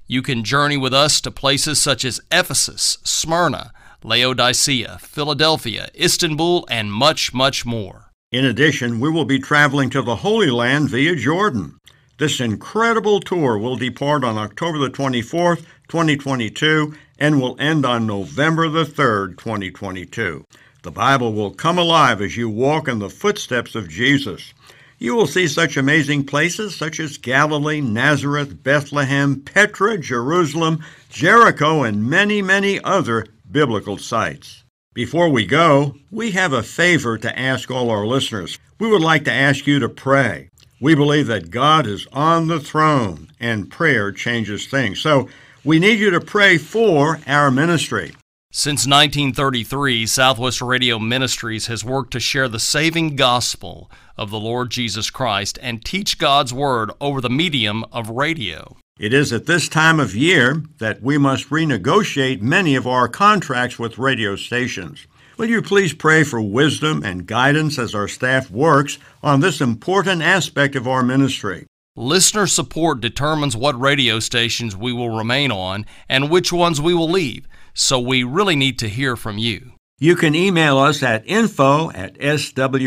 You 0.07 0.21
can 0.21 0.45
journey 0.45 0.77
with 0.77 0.93
us 0.93 1.19
to 1.23 1.31
places 1.31 1.81
such 1.81 2.05
as 2.05 2.21
Ephesus, 2.31 2.99
Smyrna, 3.05 3.73
Laodicea, 4.05 4.99
Philadelphia, 5.01 5.89
Istanbul, 5.99 6.67
and 6.69 6.93
much, 6.93 7.33
much 7.33 7.65
more. 7.65 8.11
In 8.33 8.45
addition, 8.45 9.01
we 9.01 9.11
will 9.11 9.25
be 9.25 9.41
traveling 9.41 9.91
to 9.91 10.03
the 10.03 10.15
Holy 10.15 10.51
Land 10.51 10.91
via 10.91 11.17
Jordan. 11.17 11.79
This 12.21 12.39
incredible 12.39 13.21
tour 13.21 13.57
will 13.57 13.77
depart 13.77 14.25
on 14.25 14.37
October 14.37 14.77
the 14.77 14.91
24th, 14.91 15.65
2022, 15.89 16.95
and 17.19 17.41
will 17.41 17.57
end 17.59 17.87
on 17.87 18.07
November 18.07 18.69
the 18.69 18.85
3rd, 18.85 19.39
2022. 19.39 20.45
The 20.83 20.91
Bible 20.91 21.33
will 21.33 21.51
come 21.51 21.79
alive 21.79 22.21
as 22.21 22.37
you 22.37 22.51
walk 22.51 22.89
in 22.89 22.99
the 22.99 23.09
footsteps 23.09 23.75
of 23.75 23.89
Jesus. 23.89 24.53
You 24.99 25.15
will 25.15 25.27
see 25.27 25.49
such 25.49 25.79
amazing 25.79 26.25
places 26.25 26.77
such 26.77 27.01
as 27.01 27.17
Galilee, 27.17 27.81
Nazareth, 27.81 28.63
Bethlehem, 28.63 29.41
Petra, 29.41 29.97
Jerusalem, 29.97 30.85
Jericho, 31.09 31.85
and 31.85 32.05
many, 32.05 32.43
many 32.43 32.85
other 32.85 33.29
biblical 33.51 33.97
sites. 33.97 34.63
Before 34.93 35.31
we 35.31 35.47
go, 35.47 35.95
we 36.11 36.33
have 36.33 36.53
a 36.53 36.63
favor 36.63 37.17
to 37.17 37.39
ask 37.39 37.71
all 37.71 37.89
our 37.89 38.07
listeners. 38.07 38.59
We 38.79 38.91
would 38.91 39.01
like 39.01 39.25
to 39.25 39.33
ask 39.33 39.67
you 39.67 39.79
to 39.79 39.89
pray. 39.89 40.50
We 40.81 40.95
believe 40.95 41.27
that 41.27 41.51
God 41.51 41.87
is 41.87 42.07
on 42.11 42.47
the 42.47 42.59
throne 42.59 43.31
and 43.39 43.71
prayer 43.71 44.11
changes 44.13 44.67
things. 44.67 44.99
So 44.99 45.29
we 45.63 45.79
need 45.79 45.99
you 45.99 46.11
to 46.11 46.21
pray 46.21 46.57
for 46.57 47.21
our 47.27 47.51
ministry. 47.51 48.13
Since 48.51 48.87
1933, 48.87 50.07
Southwest 50.07 50.63
Radio 50.63 50.99
Ministries 50.99 51.67
has 51.67 51.85
worked 51.85 52.13
to 52.15 52.19
share 52.21 52.49
the 52.49 52.59
saving 52.59 53.15
gospel 53.15 53.91
of 54.17 54.31
the 54.31 54.41
Lord 54.41 54.71
Jesus 54.71 55.11
Christ 55.11 55.59
and 55.63 55.85
teach 55.85 56.19
God's 56.19 56.53
Word 56.53 56.91
over 57.01 57.21
the 57.21 57.31
medium 57.31 57.85
of 57.93 58.09
radio. 58.09 58.77
It 58.99 59.15
is 59.15 59.33
at 59.33 59.47
this 59.47 59.69
time 59.69 60.01
of 60.01 60.17
year 60.17 60.63
that 60.79 61.03
we 61.03 61.17
must 61.17 61.51
renegotiate 61.51 62.43
many 62.43 62.75
of 62.75 62.87
our 62.87 63.07
contracts 63.07 63.79
with 63.79 63.99
radio 63.99 64.35
stations. 64.35 65.07
Will 65.41 65.49
you 65.49 65.63
please 65.63 65.95
pray 65.95 66.23
for 66.23 66.43
wisdom 66.43 67.03
and 67.03 67.27
guidance 67.27 67.79
as 67.79 67.95
our 67.95 68.09
staff 68.09 68.51
works 68.51 68.99
on 69.23 69.41
this 69.41 69.63
important 69.63 70.21
aspect 70.21 70.77
of 70.77 70.87
our 70.87 71.03
ministry? 71.03 71.67
Listener 71.97 72.47
support 72.47 73.01
determines 73.01 73.57
what 73.57 73.81
radio 73.81 74.21
stations 74.21 74.77
we 74.77 74.93
will 74.93 75.17
remain 75.17 75.51
on 75.51 75.87
and 76.11 76.29
which 76.29 76.53
ones 76.53 76.79
we 76.79 76.93
will 76.93 77.09
leave 77.09 77.49
so 77.73 77.99
we 77.99 78.23
really 78.23 78.55
need 78.55 78.79
to 78.81 78.87
hear 78.87 79.17
from 79.17 79.39
you. 79.39 79.73
You 79.99 80.15
can 80.15 80.35
email 80.35 80.77
us 80.77 81.03
at 81.03 81.27
info 81.27 81.91
at 81.93 82.19
swrc.com. 82.19 82.83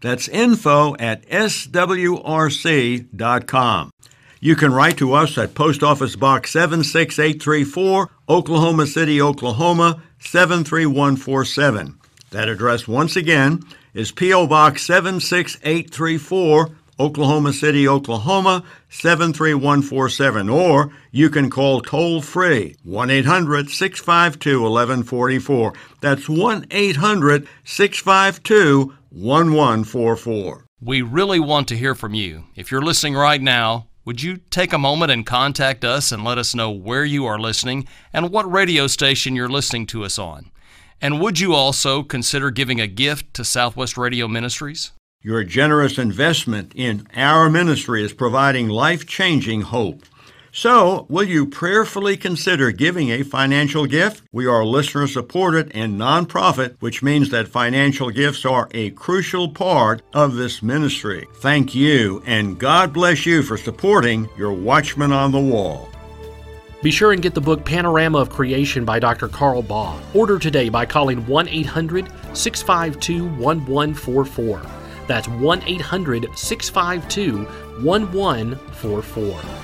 That's 0.00 0.26
info 0.26 0.96
at 0.96 1.24
swrc.com. 1.28 1.70
You 4.44 4.54
can 4.56 4.74
write 4.74 4.98
to 4.98 5.14
us 5.14 5.38
at 5.38 5.54
Post 5.54 5.82
Office 5.82 6.16
Box 6.16 6.50
76834, 6.50 8.10
Oklahoma 8.28 8.86
City, 8.86 9.22
Oklahoma 9.22 10.02
73147. 10.18 11.98
That 12.30 12.50
address, 12.50 12.86
once 12.86 13.16
again, 13.16 13.62
is 13.94 14.12
P.O. 14.12 14.46
Box 14.46 14.82
76834, 14.82 16.68
Oklahoma 17.00 17.54
City, 17.54 17.88
Oklahoma 17.88 18.62
73147, 18.90 20.50
or 20.50 20.92
you 21.10 21.30
can 21.30 21.48
call 21.48 21.80
toll 21.80 22.20
free 22.20 22.76
1 22.82 23.08
800 23.08 23.70
652 23.70 24.60
1144. 24.60 25.72
That's 26.02 26.28
1 26.28 26.66
800 26.70 27.48
652 27.64 28.92
1144. 29.08 30.66
We 30.82 31.00
really 31.00 31.40
want 31.40 31.68
to 31.68 31.78
hear 31.78 31.94
from 31.94 32.12
you. 32.12 32.44
If 32.54 32.70
you're 32.70 32.82
listening 32.82 33.14
right 33.14 33.40
now, 33.40 33.86
would 34.04 34.22
you 34.22 34.36
take 34.50 34.72
a 34.72 34.78
moment 34.78 35.10
and 35.10 35.24
contact 35.24 35.84
us 35.84 36.12
and 36.12 36.22
let 36.22 36.36
us 36.36 36.54
know 36.54 36.70
where 36.70 37.04
you 37.04 37.24
are 37.24 37.38
listening 37.38 37.86
and 38.12 38.30
what 38.30 38.50
radio 38.50 38.86
station 38.86 39.34
you're 39.34 39.48
listening 39.48 39.86
to 39.86 40.04
us 40.04 40.18
on? 40.18 40.50
And 41.00 41.20
would 41.20 41.40
you 41.40 41.54
also 41.54 42.02
consider 42.02 42.50
giving 42.50 42.80
a 42.80 42.86
gift 42.86 43.32
to 43.34 43.44
Southwest 43.44 43.96
Radio 43.96 44.28
Ministries? 44.28 44.92
Your 45.22 45.42
generous 45.42 45.96
investment 45.96 46.72
in 46.74 47.08
our 47.14 47.48
ministry 47.48 48.04
is 48.04 48.12
providing 48.12 48.68
life 48.68 49.06
changing 49.06 49.62
hope. 49.62 50.04
So, 50.56 51.06
will 51.08 51.24
you 51.24 51.46
prayerfully 51.46 52.16
consider 52.16 52.70
giving 52.70 53.10
a 53.10 53.24
financial 53.24 53.86
gift? 53.86 54.22
We 54.30 54.46
are 54.46 54.64
listener 54.64 55.08
supported 55.08 55.72
and 55.74 55.98
nonprofit, 55.98 56.76
which 56.78 57.02
means 57.02 57.30
that 57.30 57.48
financial 57.48 58.10
gifts 58.10 58.44
are 58.44 58.68
a 58.70 58.90
crucial 58.90 59.48
part 59.48 60.02
of 60.12 60.36
this 60.36 60.62
ministry. 60.62 61.26
Thank 61.38 61.74
you, 61.74 62.22
and 62.24 62.56
God 62.56 62.92
bless 62.92 63.26
you 63.26 63.42
for 63.42 63.56
supporting 63.56 64.28
your 64.38 64.52
Watchman 64.52 65.10
on 65.10 65.32
the 65.32 65.40
Wall. 65.40 65.88
Be 66.84 66.92
sure 66.92 67.10
and 67.10 67.20
get 67.20 67.34
the 67.34 67.40
book 67.40 67.64
Panorama 67.64 68.18
of 68.18 68.30
Creation 68.30 68.84
by 68.84 69.00
Dr. 69.00 69.26
Carl 69.26 69.60
Baugh. 69.60 70.00
Order 70.14 70.38
today 70.38 70.68
by 70.68 70.86
calling 70.86 71.26
1 71.26 71.48
800 71.48 72.06
652 72.32 73.24
1144. 73.24 74.62
That's 75.08 75.26
1 75.26 75.62
800 75.66 76.28
652 76.38 77.44
1144. 77.82 79.63